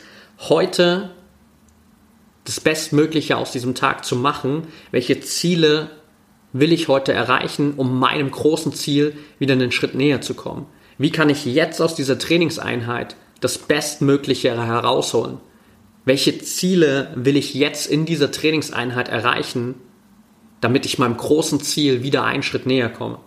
heute 0.48 1.10
das 2.44 2.60
Bestmögliche 2.60 3.36
aus 3.36 3.50
diesem 3.50 3.74
Tag 3.74 4.04
zu 4.04 4.14
machen, 4.14 4.68
welche 4.92 5.18
Ziele 5.18 5.90
will 6.52 6.72
ich 6.72 6.86
heute 6.86 7.12
erreichen, 7.12 7.74
um 7.76 7.98
meinem 7.98 8.30
großen 8.30 8.72
Ziel 8.72 9.16
wieder 9.40 9.54
einen 9.54 9.72
Schritt 9.72 9.96
näher 9.96 10.20
zu 10.20 10.34
kommen. 10.34 10.66
Wie 11.00 11.10
kann 11.10 11.30
ich 11.30 11.46
jetzt 11.46 11.80
aus 11.80 11.94
dieser 11.94 12.18
Trainingseinheit 12.18 13.16
das 13.40 13.56
Bestmögliche 13.56 14.50
herausholen? 14.50 15.38
Welche 16.04 16.36
Ziele 16.40 17.10
will 17.14 17.38
ich 17.38 17.54
jetzt 17.54 17.86
in 17.86 18.04
dieser 18.04 18.30
Trainingseinheit 18.30 19.08
erreichen, 19.08 19.76
damit 20.60 20.84
ich 20.84 20.98
meinem 20.98 21.16
großen 21.16 21.58
Ziel 21.60 22.02
wieder 22.02 22.24
einen 22.24 22.42
Schritt 22.42 22.66
näher 22.66 22.90
komme? 22.90 23.18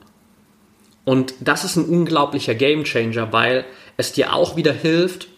Und 1.03 1.33
das 1.39 1.63
ist 1.63 1.75
ein 1.75 1.86
unglaublicher 1.86 2.53
Gamechanger, 2.53 3.33
weil 3.33 3.65
es 3.97 4.12
dir 4.12 4.36
auch 4.36 4.55
wieder 4.55 4.71
hilft, 4.71 5.29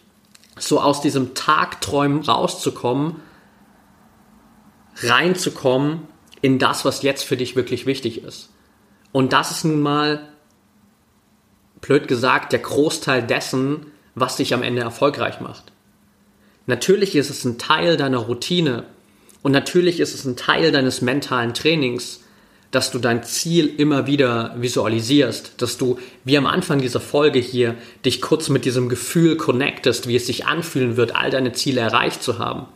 so 0.58 0.78
aus 0.78 1.00
diesem 1.00 1.32
Tagträumen 1.32 2.20
rauszukommen 2.20 3.16
reinzukommen 5.02 6.02
in 6.42 6.58
das, 6.58 6.84
was 6.84 7.00
jetzt 7.00 7.24
für 7.24 7.38
dich 7.38 7.56
wirklich 7.56 7.86
wichtig 7.86 8.22
ist. 8.22 8.50
Und 9.12 9.32
das 9.32 9.50
ist 9.50 9.64
nun 9.64 9.80
mal, 9.80 10.28
blöd 11.86 12.08
gesagt, 12.08 12.52
der 12.52 12.58
Großteil 12.58 13.22
dessen, 13.22 13.86
was 14.14 14.36
dich 14.36 14.54
am 14.54 14.62
Ende 14.62 14.82
erfolgreich 14.82 15.40
macht. 15.40 15.64
Natürlich 16.66 17.14
ist 17.14 17.30
es 17.30 17.44
ein 17.44 17.58
Teil 17.58 17.96
deiner 17.96 18.18
Routine 18.18 18.84
und 19.42 19.52
natürlich 19.52 20.00
ist 20.00 20.14
es 20.14 20.24
ein 20.24 20.36
Teil 20.36 20.72
deines 20.72 21.00
mentalen 21.00 21.54
Trainings, 21.54 22.20
dass 22.72 22.90
du 22.90 22.98
dein 22.98 23.22
Ziel 23.22 23.72
immer 23.78 24.06
wieder 24.06 24.56
visualisierst, 24.58 25.62
dass 25.62 25.78
du, 25.78 25.98
wie 26.24 26.36
am 26.36 26.46
Anfang 26.46 26.80
dieser 26.80 27.00
Folge 27.00 27.38
hier, 27.38 27.76
dich 28.04 28.20
kurz 28.20 28.48
mit 28.48 28.64
diesem 28.64 28.88
Gefühl 28.88 29.36
connectest, 29.36 30.08
wie 30.08 30.16
es 30.16 30.26
sich 30.26 30.46
anfühlen 30.46 30.96
wird, 30.96 31.14
all 31.14 31.30
deine 31.30 31.52
Ziele 31.52 31.80
erreicht 31.80 32.22
zu 32.22 32.38
haben 32.38 32.66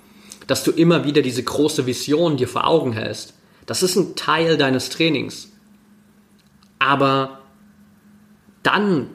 dass 0.50 0.64
du 0.64 0.72
immer 0.72 1.04
wieder 1.04 1.22
diese 1.22 1.44
große 1.44 1.86
Vision 1.86 2.36
dir 2.36 2.48
vor 2.48 2.66
Augen 2.66 2.92
hältst. 2.92 3.34
Das 3.66 3.84
ist 3.84 3.94
ein 3.94 4.16
Teil 4.16 4.56
deines 4.56 4.88
Trainings. 4.88 5.52
Aber 6.80 7.39
dann 8.62 9.08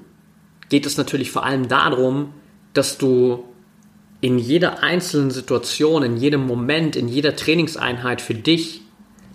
geht 0.69 0.85
es 0.85 0.97
natürlich 0.97 1.31
vor 1.31 1.45
allem 1.45 1.67
darum, 1.67 2.33
dass 2.73 2.97
du 2.97 3.45
in 4.21 4.39
jeder 4.39 4.81
einzelnen 4.81 5.31
Situation, 5.31 6.03
in 6.03 6.17
jedem 6.17 6.45
Moment, 6.47 6.95
in 6.95 7.07
jeder 7.07 7.35
Trainingseinheit 7.35 8.21
für 8.21 8.33
dich 8.33 8.81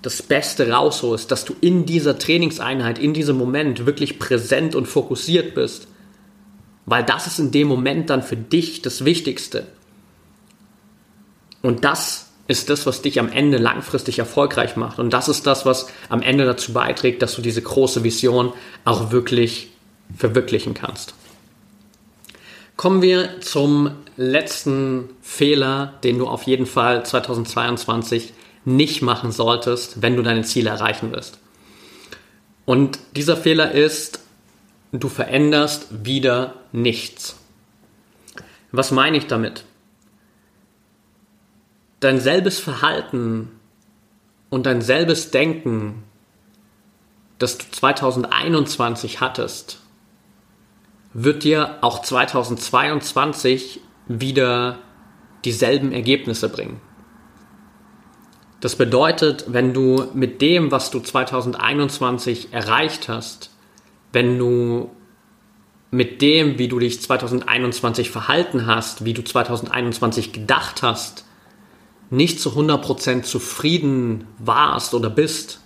das 0.02 0.22
Beste 0.22 0.70
rausholst, 0.70 1.30
dass 1.30 1.44
du 1.44 1.54
in 1.60 1.84
dieser 1.86 2.18
Trainingseinheit, 2.18 2.98
in 2.98 3.14
diesem 3.14 3.36
Moment 3.36 3.86
wirklich 3.86 4.18
präsent 4.18 4.74
und 4.74 4.86
fokussiert 4.86 5.54
bist. 5.54 5.88
Weil 6.86 7.04
das 7.04 7.26
ist 7.26 7.38
in 7.38 7.50
dem 7.50 7.68
Moment 7.68 8.10
dann 8.10 8.22
für 8.22 8.36
dich 8.36 8.82
das 8.82 9.04
Wichtigste. 9.04 9.66
Und 11.62 11.84
das 11.84 12.30
ist 12.48 12.70
das, 12.70 12.86
was 12.86 13.02
dich 13.02 13.20
am 13.20 13.30
Ende 13.30 13.58
langfristig 13.58 14.18
erfolgreich 14.18 14.74
macht. 14.74 14.98
Und 14.98 15.12
das 15.12 15.28
ist 15.28 15.46
das, 15.46 15.66
was 15.66 15.86
am 16.08 16.22
Ende 16.22 16.46
dazu 16.46 16.72
beiträgt, 16.72 17.22
dass 17.22 17.36
du 17.36 17.42
diese 17.42 17.62
große 17.62 18.02
Vision 18.02 18.52
auch 18.84 19.12
wirklich 19.12 19.70
verwirklichen 20.16 20.74
kannst. 20.74 21.14
Kommen 22.76 23.02
wir 23.02 23.40
zum 23.40 23.90
letzten 24.16 25.10
Fehler, 25.20 25.94
den 26.02 26.18
du 26.18 26.26
auf 26.26 26.44
jeden 26.44 26.66
Fall 26.66 27.04
2022 27.04 28.32
nicht 28.64 29.02
machen 29.02 29.32
solltest, 29.32 30.02
wenn 30.02 30.16
du 30.16 30.22
deine 30.22 30.42
Ziele 30.42 30.70
erreichen 30.70 31.12
wirst. 31.12 31.38
Und 32.64 32.98
dieser 33.16 33.36
Fehler 33.36 33.72
ist, 33.72 34.20
du 34.92 35.08
veränderst 35.08 36.04
wieder 36.04 36.54
nichts. 36.72 37.36
Was 38.72 38.90
meine 38.90 39.16
ich 39.16 39.26
damit? 39.26 39.64
dein 42.00 42.18
selbes 42.18 42.58
Verhalten 42.58 43.50
und 44.48 44.66
dein 44.66 44.80
selbes 44.80 45.30
Denken, 45.30 46.02
das 47.38 47.58
du 47.58 47.66
2021 47.70 49.20
hattest, 49.20 49.79
wird 51.12 51.44
dir 51.44 51.78
auch 51.80 52.02
2022 52.02 53.80
wieder 54.06 54.78
dieselben 55.44 55.92
Ergebnisse 55.92 56.48
bringen. 56.48 56.80
Das 58.60 58.76
bedeutet, 58.76 59.46
wenn 59.48 59.72
du 59.72 60.08
mit 60.12 60.42
dem, 60.42 60.70
was 60.70 60.90
du 60.90 61.00
2021 61.00 62.52
erreicht 62.52 63.08
hast, 63.08 63.50
wenn 64.12 64.38
du 64.38 64.90
mit 65.90 66.22
dem, 66.22 66.58
wie 66.58 66.68
du 66.68 66.78
dich 66.78 67.00
2021 67.00 68.10
verhalten 68.10 68.66
hast, 68.66 69.04
wie 69.04 69.14
du 69.14 69.24
2021 69.24 70.32
gedacht 70.32 70.82
hast, 70.82 71.24
nicht 72.10 72.40
zu 72.40 72.50
100% 72.50 73.22
zufrieden 73.22 74.26
warst 74.38 74.94
oder 74.94 75.10
bist, 75.10 75.60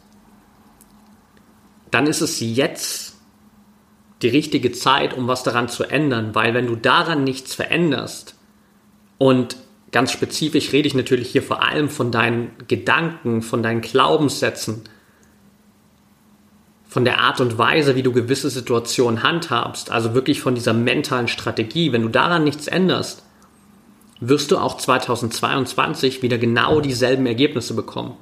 dann 1.91 2.07
ist 2.07 2.21
es 2.21 2.41
jetzt 2.41 3.14
die 4.25 4.29
richtige 4.29 4.73
Zeit, 4.73 5.15
um 5.15 5.29
was 5.29 5.43
daran 5.43 5.69
zu 5.69 5.85
ändern, 5.85 6.35
weil 6.35 6.55
wenn 6.55 6.67
du 6.67 6.75
daran 6.75 7.23
nichts 7.23 7.55
veränderst 7.55 8.35
und 9.19 9.57
ganz 9.93 10.11
spezifisch 10.11 10.73
rede 10.73 10.89
ich 10.89 10.95
natürlich 10.95 11.31
hier 11.31 11.43
vor 11.43 11.63
allem 11.63 11.89
von 11.89 12.11
deinen 12.11 12.51
Gedanken, 12.67 13.43
von 13.43 13.63
deinen 13.63 13.83
Glaubenssätzen, 13.83 14.83
von 16.89 17.05
der 17.05 17.21
Art 17.21 17.41
und 17.41 17.59
Weise, 17.59 17.97
wie 17.97 18.03
du 18.03 18.13
gewisse 18.13 18.51
Situationen 18.51 19.23
handhabst, 19.23 19.91
also 19.91 20.15
wirklich 20.15 20.41
von 20.41 20.55
dieser 20.55 20.73
mentalen 20.73 21.29
Strategie, 21.29 21.93
wenn 21.93 22.03
du 22.03 22.09
daran 22.09 22.45
nichts 22.45 22.67
änderst, 22.67 23.25
wirst 24.21 24.51
du 24.51 24.59
auch 24.59 24.77
2022 24.77 26.23
wieder 26.23 26.39
genau 26.39 26.81
dieselben 26.81 27.27
Ergebnisse 27.27 27.75
bekommen. 27.75 28.17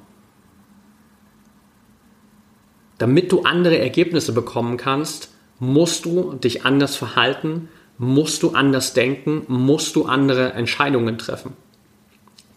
Damit 2.97 3.31
du 3.31 3.43
andere 3.43 3.77
Ergebnisse 3.77 4.33
bekommen 4.33 4.77
kannst, 4.77 5.32
musst 5.63 6.05
du 6.05 6.33
dich 6.33 6.65
anders 6.65 6.95
verhalten, 6.95 7.69
musst 7.97 8.43
du 8.43 8.51
anders 8.51 8.93
denken, 8.93 9.43
musst 9.47 9.95
du 9.95 10.05
andere 10.05 10.53
Entscheidungen 10.53 11.17
treffen. 11.17 11.53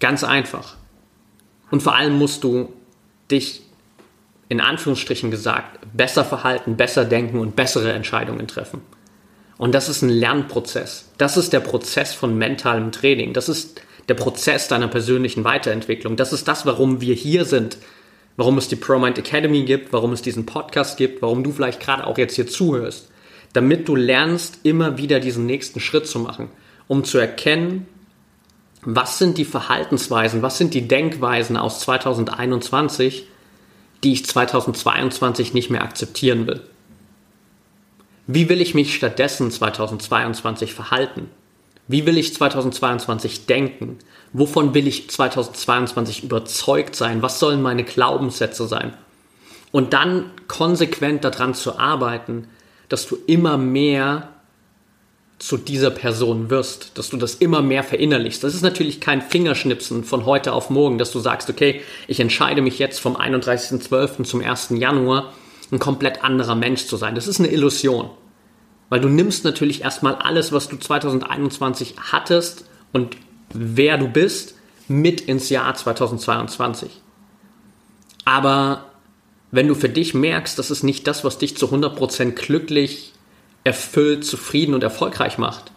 Ganz 0.01 0.25
einfach. 0.25 0.77
Und 1.71 1.83
vor 1.83 1.95
allem 1.95 2.19
musst 2.19 2.43
du 2.45 2.73
dich 3.31 3.63
in 4.49 4.61
Anführungsstrichen 4.61 5.31
gesagt, 5.31 5.81
besser 5.97 6.25
verhalten, 6.25 6.77
besser 6.77 7.05
denken 7.05 7.39
und 7.41 7.57
bessere 7.57 7.93
Entscheidungen 7.93 8.47
treffen. 8.47 8.81
Und 9.59 9.75
das 9.75 9.89
ist 9.89 10.03
ein 10.03 10.09
Lernprozess. 10.09 11.11
Das 11.19 11.37
ist 11.37 11.53
der 11.53 11.61
Prozess 11.61 12.13
von 12.13 12.37
mentalem 12.37 12.93
Training. 12.93 13.33
Das 13.33 13.49
ist 13.49 13.81
der 14.09 14.15
Prozess 14.15 14.69
deiner 14.69 14.89
persönlichen 14.89 15.45
Weiterentwicklung. 15.45 16.17
Das 16.17 16.33
ist 16.33 16.47
das, 16.47 16.67
warum 16.67 17.01
wir 17.01 17.15
hier 17.15 17.45
sind. 17.45 17.79
Warum 18.37 18.59
es 18.59 18.69
die 18.69 18.77
ProMind 18.77 19.19
Academy 19.19 19.65
gibt, 19.65 19.93
warum 19.93 20.13
es 20.13 20.23
diesen 20.23 20.47
Podcast 20.47 20.99
gibt, 20.99 21.23
warum 21.23 21.43
du 21.43 21.53
vielleicht 21.53 21.81
gerade 21.81 22.07
auch 22.07 22.19
jetzt 22.19 22.37
hier 22.37 22.47
zuhörst. 22.47 23.11
Damit 23.55 23.89
du 23.89 23.97
lernst, 23.97 24.61
immer 24.63 24.99
wieder 24.99 25.21
diesen 25.21 25.47
nächsten 25.47 25.81
Schritt 25.81 26.07
zu 26.07 26.19
machen, 26.19 26.51
um 26.89 27.05
zu 27.05 27.19
erkennen, 27.19 27.87
was 28.83 29.19
sind 29.19 29.39
die 29.39 29.45
Verhaltensweisen, 29.45 30.43
was 30.43 30.59
sind 30.59 30.75
die 30.75 30.87
Denkweisen 30.87 31.57
aus 31.57 31.81
2021, 31.81 33.27
die 34.05 34.13
ich 34.13 34.27
2022 34.27 35.55
nicht 35.55 35.71
mehr 35.71 35.83
akzeptieren 35.83 36.47
will. 36.47 36.61
Wie 38.27 38.49
will 38.49 38.61
ich 38.61 38.75
mich 38.75 38.95
stattdessen 38.95 39.51
2022 39.51 40.75
verhalten? 40.75 41.31
Wie 41.89 42.07
will 42.07 42.19
ich 42.19 42.35
2022 42.35 43.47
denken? 43.47 43.99
Wovon 44.39 44.75
will 44.75 44.87
ich 44.87 45.09
2022 45.09 46.23
überzeugt 46.23 46.95
sein? 46.95 47.23
Was 47.23 47.41
sollen 47.41 47.63
meine 47.63 47.85
Glaubenssätze 47.85 48.67
sein? 48.67 48.93
Und 49.73 49.95
dann 49.95 50.31
konsequent 50.47 51.25
daran 51.25 51.55
zu 51.55 51.79
arbeiten, 51.79 52.47
dass 52.91 53.07
du 53.07 53.17
immer 53.27 53.57
mehr 53.57 54.29
zu 55.39 55.57
dieser 55.57 55.91
Person 55.91 56.51
wirst, 56.51 56.99
dass 56.99 57.09
du 57.09 57.17
das 57.17 57.37
immer 57.37 57.63
mehr 57.63 57.83
verinnerlichst. 57.83 58.45
Das 58.45 58.55
ist 58.55 58.61
natürlich 58.61 59.01
kein 59.01 59.23
Fingerschnipsen 59.23 60.05
von 60.05 60.27
heute 60.27 60.53
auf 60.53 60.69
morgen, 60.69 60.99
dass 60.99 61.13
du 61.13 61.19
sagst, 61.19 61.49
okay, 61.49 61.81
ich 62.07 62.21
entscheide 62.21 62.61
mich 62.61 62.79
jetzt 62.79 63.01
vom 63.01 63.17
31.12. 63.17 64.25
zum 64.25 64.43
1. 64.43 64.69
Januar 64.77 65.33
ein 65.73 65.79
komplett 65.79 66.23
anderer 66.23 66.57
Mensch 66.57 66.85
zu 66.85 66.99
sein. 66.99 67.15
Das 67.15 67.27
ist 67.27 67.39
eine 67.41 67.51
Illusion. 67.51 68.11
Weil 68.91 69.01
du 69.01 69.09
nimmst 69.09 69.45
natürlich 69.45 69.81
erstmal 69.81 70.17
alles, 70.17 70.53
was 70.53 70.69
du 70.69 70.77
2021 70.77 71.95
hattest 72.13 72.67
und 72.93 73.17
wer 73.59 73.99
du 73.99 74.09
bist, 74.09 74.55
mit 74.89 75.21
ins 75.21 75.49
Jahr 75.49 75.75
2022. 75.75 76.91
Aber 78.25 78.85
wenn 79.51 79.69
du 79.69 79.75
für 79.75 79.89
dich 79.89 80.15
merkst, 80.15 80.59
das 80.59 80.71
ist 80.71 80.83
nicht 80.83 81.07
das, 81.07 81.25
was 81.25 81.39
dich 81.39 81.57
zu 81.57 81.67
100% 81.67 82.33
glücklich, 82.33 83.13
erfüllt, 83.65 84.25
zufrieden 84.25 84.75
und 84.75 84.83
erfolgreich 84.83 85.39
macht, 85.39 85.73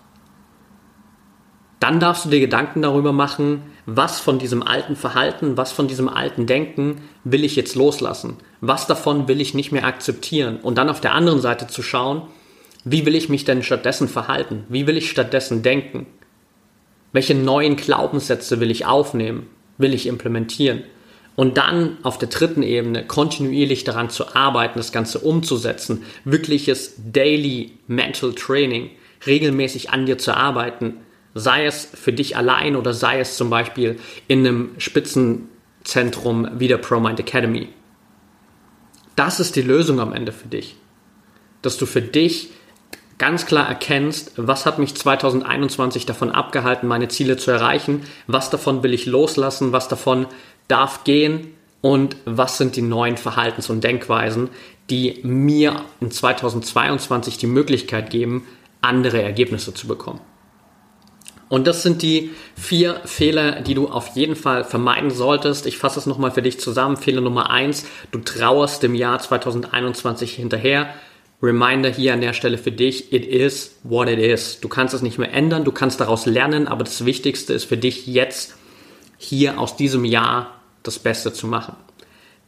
dann 1.79 1.99
darfst 1.99 2.25
du 2.25 2.29
dir 2.29 2.41
Gedanken 2.41 2.81
darüber 2.81 3.13
machen, 3.13 3.61
was 3.85 4.19
von 4.19 4.37
diesem 4.37 4.61
alten 4.61 4.95
Verhalten, 4.95 5.55
was 5.57 5.71
von 5.71 5.87
diesem 5.87 6.09
alten 6.09 6.45
Denken 6.45 7.01
will 7.23 7.45
ich 7.45 7.55
jetzt 7.55 7.75
loslassen? 7.75 8.37
Was 8.59 8.85
davon 8.85 9.27
will 9.27 9.39
ich 9.39 9.53
nicht 9.53 9.71
mehr 9.71 9.85
akzeptieren? 9.85 10.57
Und 10.57 10.77
dann 10.77 10.89
auf 10.89 10.99
der 10.99 11.13
anderen 11.13 11.41
Seite 11.41 11.67
zu 11.67 11.81
schauen, 11.81 12.23
wie 12.83 13.05
will 13.05 13.15
ich 13.15 13.29
mich 13.29 13.45
denn 13.45 13.63
stattdessen 13.63 14.09
verhalten? 14.09 14.65
Wie 14.67 14.87
will 14.87 14.97
ich 14.97 15.09
stattdessen 15.09 15.63
denken? 15.63 16.05
Welche 17.11 17.35
neuen 17.35 17.75
Glaubenssätze 17.75 18.59
will 18.59 18.71
ich 18.71 18.85
aufnehmen? 18.85 19.47
Will 19.77 19.93
ich 19.93 20.07
implementieren? 20.07 20.83
Und 21.35 21.57
dann 21.57 21.97
auf 22.03 22.17
der 22.17 22.27
dritten 22.27 22.63
Ebene 22.63 23.05
kontinuierlich 23.05 23.85
daran 23.85 24.09
zu 24.09 24.35
arbeiten, 24.35 24.77
das 24.77 24.91
Ganze 24.91 25.19
umzusetzen, 25.19 26.03
wirkliches 26.25 26.95
Daily 26.97 27.71
Mental 27.87 28.33
Training, 28.33 28.89
regelmäßig 29.25 29.89
an 29.89 30.05
dir 30.05 30.17
zu 30.17 30.35
arbeiten, 30.35 30.95
sei 31.33 31.65
es 31.65 31.85
für 31.93 32.11
dich 32.11 32.35
allein 32.35 32.75
oder 32.75 32.93
sei 32.93 33.19
es 33.19 33.37
zum 33.37 33.49
Beispiel 33.49 33.99
in 34.27 34.39
einem 34.39 34.71
Spitzenzentrum 34.77 36.49
wie 36.57 36.67
der 36.67 36.77
ProMind 36.77 37.19
Academy. 37.19 37.69
Das 39.15 39.39
ist 39.39 39.55
die 39.55 39.61
Lösung 39.61 39.99
am 39.99 40.13
Ende 40.13 40.31
für 40.31 40.47
dich. 40.47 40.75
Dass 41.61 41.77
du 41.77 41.85
für 41.85 42.01
dich 42.01 42.49
ganz 43.19 43.45
klar 43.45 43.67
erkennst, 43.67 44.31
was 44.37 44.65
hat 44.65 44.79
mich 44.79 44.95
2021 44.95 46.07
davon 46.07 46.31
abgehalten, 46.31 46.87
meine 46.87 47.09
Ziele 47.09 47.37
zu 47.37 47.51
erreichen, 47.51 48.01
was 48.25 48.49
davon 48.49 48.81
will 48.81 48.93
ich 48.93 49.05
loslassen, 49.05 49.71
was 49.71 49.87
davon 49.87 50.25
darf 50.67 51.03
gehen 51.03 51.53
und 51.81 52.15
was 52.25 52.57
sind 52.57 52.75
die 52.75 52.81
neuen 52.81 53.17
Verhaltens- 53.17 53.69
und 53.69 53.83
Denkweisen, 53.83 54.49
die 54.89 55.19
mir 55.23 55.83
in 55.99 56.09
2022 56.09 57.37
die 57.37 57.47
Möglichkeit 57.47 58.09
geben, 58.09 58.47
andere 58.81 59.21
Ergebnisse 59.21 59.73
zu 59.73 59.87
bekommen. 59.87 60.21
Und 61.49 61.65
das 61.65 61.81
sind 61.81 62.03
die 62.03 62.29
vier 62.55 63.01
Fehler, 63.05 63.61
die 63.61 63.73
du 63.73 63.89
auf 63.89 64.15
jeden 64.15 64.35
Fall 64.35 64.63
vermeiden 64.63 65.09
solltest. 65.09 65.65
Ich 65.65 65.79
fasse 65.79 65.99
es 65.99 66.05
nochmal 66.05 66.31
für 66.31 66.43
dich 66.43 66.59
zusammen. 66.59 66.95
Fehler 66.95 67.21
Nummer 67.21 67.49
eins, 67.49 67.85
du 68.11 68.19
trauerst 68.19 68.83
dem 68.83 68.93
Jahr 68.93 69.17
2021 69.19 70.35
hinterher. 70.35 70.93
Reminder 71.41 71.89
hier 71.89 72.13
an 72.13 72.21
der 72.21 72.33
Stelle 72.33 72.57
für 72.57 72.71
dich, 72.71 73.13
it 73.13 73.25
is 73.25 73.77
what 73.83 74.09
it 74.09 74.19
is. 74.19 74.59
Du 74.59 74.67
kannst 74.67 74.93
es 74.93 75.01
nicht 75.01 75.17
mehr 75.17 75.33
ändern, 75.33 75.63
du 75.63 75.71
kannst 75.71 76.01
daraus 76.01 76.25
lernen, 76.25 76.67
aber 76.67 76.83
das 76.83 77.05
Wichtigste 77.05 77.53
ist 77.53 77.65
für 77.65 77.77
dich 77.77 78.07
jetzt 78.07 78.55
hier 79.17 79.59
aus 79.59 79.77
diesem 79.77 80.03
Jahr 80.03 80.59
das 80.83 80.99
Beste 80.99 81.31
zu 81.31 81.47
machen. 81.47 81.75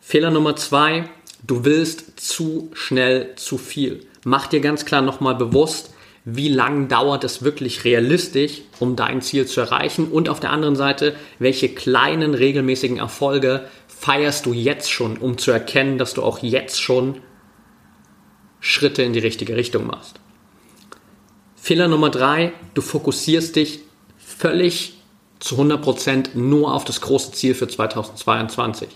Fehler 0.01 0.31
Nummer 0.31 0.57
zwei, 0.57 1.05
du 1.45 1.63
willst 1.63 2.19
zu 2.19 2.69
schnell 2.73 3.29
zu 3.35 3.57
viel. 3.57 4.05
Mach 4.25 4.47
dir 4.47 4.59
ganz 4.59 4.83
klar 4.83 5.01
nochmal 5.01 5.35
bewusst, 5.35 5.93
wie 6.25 6.49
lang 6.49 6.87
dauert 6.87 7.23
es 7.23 7.43
wirklich 7.43 7.83
realistisch, 7.85 8.61
um 8.79 8.95
dein 8.95 9.21
Ziel 9.21 9.47
zu 9.47 9.61
erreichen 9.61 10.09
und 10.09 10.29
auf 10.29 10.39
der 10.39 10.51
anderen 10.51 10.75
Seite, 10.75 11.15
welche 11.39 11.69
kleinen 11.69 12.33
regelmäßigen 12.33 12.97
Erfolge 12.97 13.65
feierst 13.87 14.45
du 14.45 14.53
jetzt 14.53 14.91
schon, 14.91 15.17
um 15.17 15.37
zu 15.37 15.51
erkennen, 15.51 15.97
dass 15.97 16.13
du 16.13 16.23
auch 16.23 16.39
jetzt 16.39 16.81
schon 16.81 17.17
Schritte 18.61 19.03
in 19.03 19.11
die 19.11 19.19
richtige 19.19 19.57
Richtung 19.57 19.85
machst. 19.85 20.19
Fehler 21.55 21.89
Nummer 21.89 22.09
drei, 22.09 22.53
du 22.73 22.81
fokussierst 22.81 23.55
dich 23.55 23.79
völlig 24.17 24.93
zu 25.39 25.55
100% 25.59 26.37
nur 26.37 26.73
auf 26.73 26.85
das 26.85 27.01
große 27.01 27.33
Ziel 27.33 27.55
für 27.55 27.67
2022. 27.67 28.87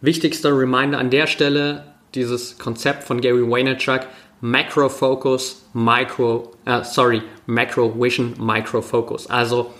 Wichtigster 0.00 0.56
Reminder 0.58 0.98
an 0.98 1.10
der 1.10 1.26
Stelle, 1.26 1.94
dieses 2.14 2.58
Konzept 2.58 3.04
von 3.04 3.20
Gary 3.20 3.48
Vaynerchuk, 3.48 4.06
Macro 4.40 4.88
Focus, 4.88 5.66
Micro, 5.74 6.52
äh, 6.64 6.82
sorry, 6.84 7.22
Macro 7.46 7.94
Vision, 8.00 8.34
Micro 8.38 8.80
Focus. 8.80 9.28
Also 9.28 9.74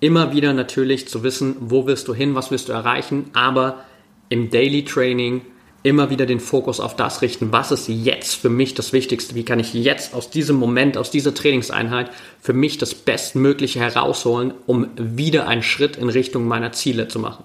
immer 0.00 0.32
wieder 0.32 0.52
natürlich 0.52 1.08
zu 1.08 1.22
wissen, 1.22 1.56
wo 1.60 1.86
willst 1.86 2.08
du 2.08 2.14
hin, 2.14 2.34
was 2.34 2.50
willst 2.50 2.68
du 2.68 2.72
erreichen, 2.72 3.30
aber 3.32 3.84
im 4.28 4.50
Daily 4.50 4.84
Training 4.84 5.42
immer 5.82 6.10
wieder 6.10 6.26
den 6.26 6.40
Fokus 6.40 6.78
auf 6.80 6.94
das 6.94 7.22
richten, 7.22 7.52
was 7.52 7.72
ist 7.72 7.88
jetzt 7.88 8.34
für 8.34 8.48
mich 8.48 8.74
das 8.74 8.92
Wichtigste, 8.92 9.34
wie 9.34 9.44
kann 9.44 9.58
ich 9.58 9.74
jetzt 9.74 10.14
aus 10.14 10.30
diesem 10.30 10.56
Moment, 10.56 10.96
aus 10.96 11.10
dieser 11.10 11.34
Trainingseinheit 11.34 12.10
für 12.40 12.52
mich 12.52 12.78
das 12.78 12.94
Bestmögliche 12.94 13.80
herausholen, 13.80 14.54
um 14.66 14.88
wieder 14.96 15.48
einen 15.48 15.62
Schritt 15.62 15.96
in 15.96 16.08
Richtung 16.08 16.46
meiner 16.46 16.72
Ziele 16.72 17.08
zu 17.08 17.18
machen. 17.18 17.44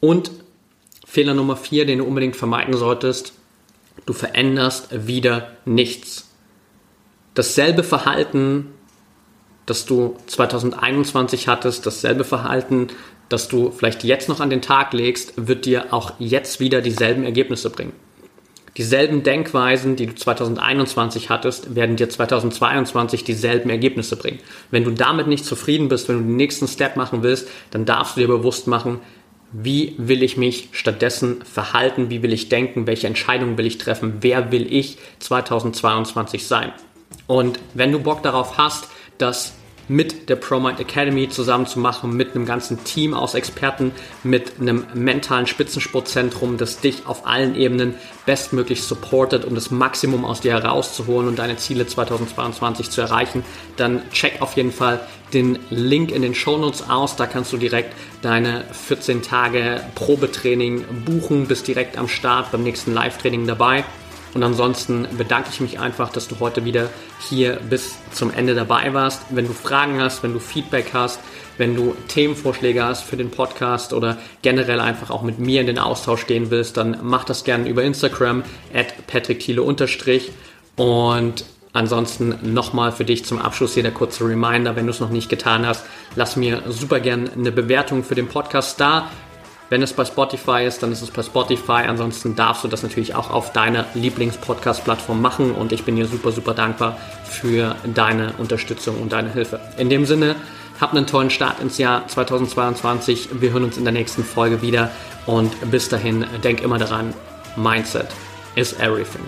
Und 0.00 0.30
Fehler 1.06 1.34
Nummer 1.34 1.56
vier, 1.56 1.86
den 1.86 1.98
du 1.98 2.04
unbedingt 2.04 2.36
vermeiden 2.36 2.76
solltest, 2.76 3.32
du 4.04 4.12
veränderst 4.12 5.06
wieder 5.06 5.52
nichts. 5.64 6.28
Dasselbe 7.34 7.82
Verhalten, 7.82 8.66
das 9.64 9.86
du 9.86 10.16
2021 10.26 11.48
hattest, 11.48 11.86
dasselbe 11.86 12.24
Verhalten, 12.24 12.88
das 13.28 13.48
du 13.48 13.70
vielleicht 13.70 14.04
jetzt 14.04 14.28
noch 14.28 14.40
an 14.40 14.50
den 14.50 14.62
Tag 14.62 14.92
legst, 14.92 15.34
wird 15.36 15.66
dir 15.66 15.92
auch 15.92 16.12
jetzt 16.18 16.60
wieder 16.60 16.80
dieselben 16.80 17.24
Ergebnisse 17.24 17.70
bringen. 17.70 17.92
Dieselben 18.76 19.24
Denkweisen, 19.24 19.96
die 19.96 20.06
du 20.06 20.14
2021 20.14 21.30
hattest, 21.30 21.74
werden 21.74 21.96
dir 21.96 22.08
2022 22.08 23.24
dieselben 23.24 23.70
Ergebnisse 23.70 24.16
bringen. 24.16 24.38
Wenn 24.70 24.84
du 24.84 24.92
damit 24.92 25.26
nicht 25.26 25.44
zufrieden 25.44 25.88
bist, 25.88 26.08
wenn 26.08 26.18
du 26.18 26.22
den 26.22 26.36
nächsten 26.36 26.68
Step 26.68 26.94
machen 26.94 27.24
willst, 27.24 27.48
dann 27.72 27.86
darfst 27.86 28.16
du 28.16 28.20
dir 28.20 28.28
bewusst 28.28 28.68
machen, 28.68 29.00
wie 29.50 29.94
will 29.98 30.22
ich 30.22 30.36
mich 30.36 30.68
stattdessen 30.72 31.42
verhalten, 31.42 32.08
wie 32.10 32.22
will 32.22 32.32
ich 32.32 32.50
denken, 32.50 32.86
welche 32.86 33.08
Entscheidungen 33.08 33.58
will 33.58 33.66
ich 33.66 33.78
treffen, 33.78 34.18
wer 34.20 34.52
will 34.52 34.72
ich 34.72 34.98
2022 35.18 36.46
sein. 36.46 36.72
Und 37.26 37.58
wenn 37.74 37.90
du 37.90 37.98
Bock 37.98 38.22
darauf 38.22 38.58
hast, 38.58 38.88
dass 39.16 39.54
mit 39.88 40.28
der 40.28 40.36
ProMind 40.36 40.80
Academy 40.80 41.28
zusammen 41.28 41.66
zu 41.66 41.78
machen, 41.78 42.16
mit 42.16 42.34
einem 42.34 42.46
ganzen 42.46 42.84
Team 42.84 43.14
aus 43.14 43.34
Experten, 43.34 43.92
mit 44.22 44.60
einem 44.60 44.84
mentalen 44.94 45.46
Spitzensportzentrum, 45.46 46.58
das 46.58 46.80
dich 46.80 47.06
auf 47.06 47.26
allen 47.26 47.54
Ebenen 47.54 47.94
bestmöglich 48.26 48.82
supportet, 48.82 49.44
um 49.44 49.54
das 49.54 49.70
Maximum 49.70 50.24
aus 50.24 50.40
dir 50.40 50.52
herauszuholen 50.52 51.28
und 51.28 51.38
deine 51.38 51.56
Ziele 51.56 51.86
2022 51.86 52.90
zu 52.90 53.00
erreichen, 53.00 53.44
dann 53.76 54.02
check 54.10 54.42
auf 54.42 54.54
jeden 54.54 54.72
Fall 54.72 55.00
den 55.32 55.58
Link 55.70 56.10
in 56.10 56.22
den 56.22 56.34
Show 56.34 56.58
Notes 56.58 56.88
aus. 56.88 57.16
Da 57.16 57.26
kannst 57.26 57.52
du 57.52 57.56
direkt 57.56 57.94
deine 58.22 58.64
14 58.72 59.22
Tage 59.22 59.82
Probetraining 59.94 60.84
buchen, 61.04 61.46
bist 61.46 61.68
direkt 61.68 61.98
am 61.98 62.08
Start 62.08 62.52
beim 62.52 62.62
nächsten 62.62 62.92
Live-Training 62.92 63.46
dabei. 63.46 63.84
Und 64.34 64.42
ansonsten 64.42 65.06
bedanke 65.16 65.48
ich 65.52 65.60
mich 65.60 65.80
einfach, 65.80 66.10
dass 66.10 66.28
du 66.28 66.40
heute 66.40 66.64
wieder 66.64 66.90
hier 67.28 67.58
bis 67.68 67.96
zum 68.12 68.32
Ende 68.32 68.54
dabei 68.54 68.92
warst. 68.94 69.22
Wenn 69.30 69.46
du 69.46 69.52
Fragen 69.52 70.00
hast, 70.00 70.22
wenn 70.22 70.32
du 70.32 70.38
Feedback 70.38 70.90
hast, 70.92 71.20
wenn 71.56 71.74
du 71.74 71.96
Themenvorschläge 72.08 72.84
hast 72.84 73.02
für 73.02 73.16
den 73.16 73.30
Podcast 73.30 73.92
oder 73.92 74.18
generell 74.42 74.80
einfach 74.80 75.10
auch 75.10 75.22
mit 75.22 75.38
mir 75.38 75.60
in 75.60 75.66
den 75.66 75.78
Austausch 75.78 76.20
stehen 76.20 76.50
willst, 76.50 76.76
dann 76.76 76.98
mach 77.02 77.24
das 77.24 77.44
gerne 77.44 77.68
über 77.68 77.82
Instagram 77.82 78.42
at 78.74 79.06
patrickthiele 79.06 79.62
und 79.62 81.44
Ansonsten 81.74 82.54
nochmal 82.54 82.92
für 82.92 83.04
dich 83.04 83.24
zum 83.24 83.38
Abschluss 83.38 83.74
hier 83.74 83.82
der 83.82 83.92
kurze 83.92 84.24
Reminder, 84.24 84.74
wenn 84.74 84.86
du 84.86 84.90
es 84.90 85.00
noch 85.00 85.10
nicht 85.10 85.28
getan 85.28 85.66
hast, 85.66 85.84
lass 86.16 86.34
mir 86.34 86.62
super 86.68 86.98
gerne 86.98 87.30
eine 87.30 87.52
Bewertung 87.52 88.04
für 88.04 88.14
den 88.14 88.26
Podcast 88.26 88.80
da. 88.80 89.10
Wenn 89.70 89.82
es 89.82 89.92
bei 89.92 90.04
Spotify 90.04 90.64
ist, 90.64 90.82
dann 90.82 90.92
ist 90.92 91.02
es 91.02 91.10
bei 91.10 91.22
Spotify. 91.22 91.84
Ansonsten 91.86 92.34
darfst 92.34 92.64
du 92.64 92.68
das 92.68 92.82
natürlich 92.82 93.14
auch 93.14 93.30
auf 93.30 93.52
deiner 93.52 93.84
Lieblings-Podcast-Plattform 93.94 95.20
machen 95.20 95.52
und 95.52 95.72
ich 95.72 95.84
bin 95.84 95.96
dir 95.96 96.06
super, 96.06 96.32
super 96.32 96.54
dankbar 96.54 96.96
für 97.24 97.76
deine 97.84 98.32
Unterstützung 98.38 99.00
und 99.00 99.12
deine 99.12 99.30
Hilfe. 99.30 99.60
In 99.76 99.90
dem 99.90 100.06
Sinne, 100.06 100.36
hab 100.80 100.92
einen 100.94 101.06
tollen 101.06 101.28
Start 101.28 101.60
ins 101.60 101.76
Jahr 101.76 102.06
2022. 102.08 103.40
Wir 103.40 103.52
hören 103.52 103.64
uns 103.64 103.76
in 103.76 103.84
der 103.84 103.92
nächsten 103.92 104.24
Folge 104.24 104.62
wieder 104.62 104.90
und 105.26 105.70
bis 105.70 105.88
dahin 105.88 106.24
denk 106.42 106.62
immer 106.62 106.78
daran, 106.78 107.12
Mindset 107.56 108.06
is 108.54 108.72
everything. 108.74 109.24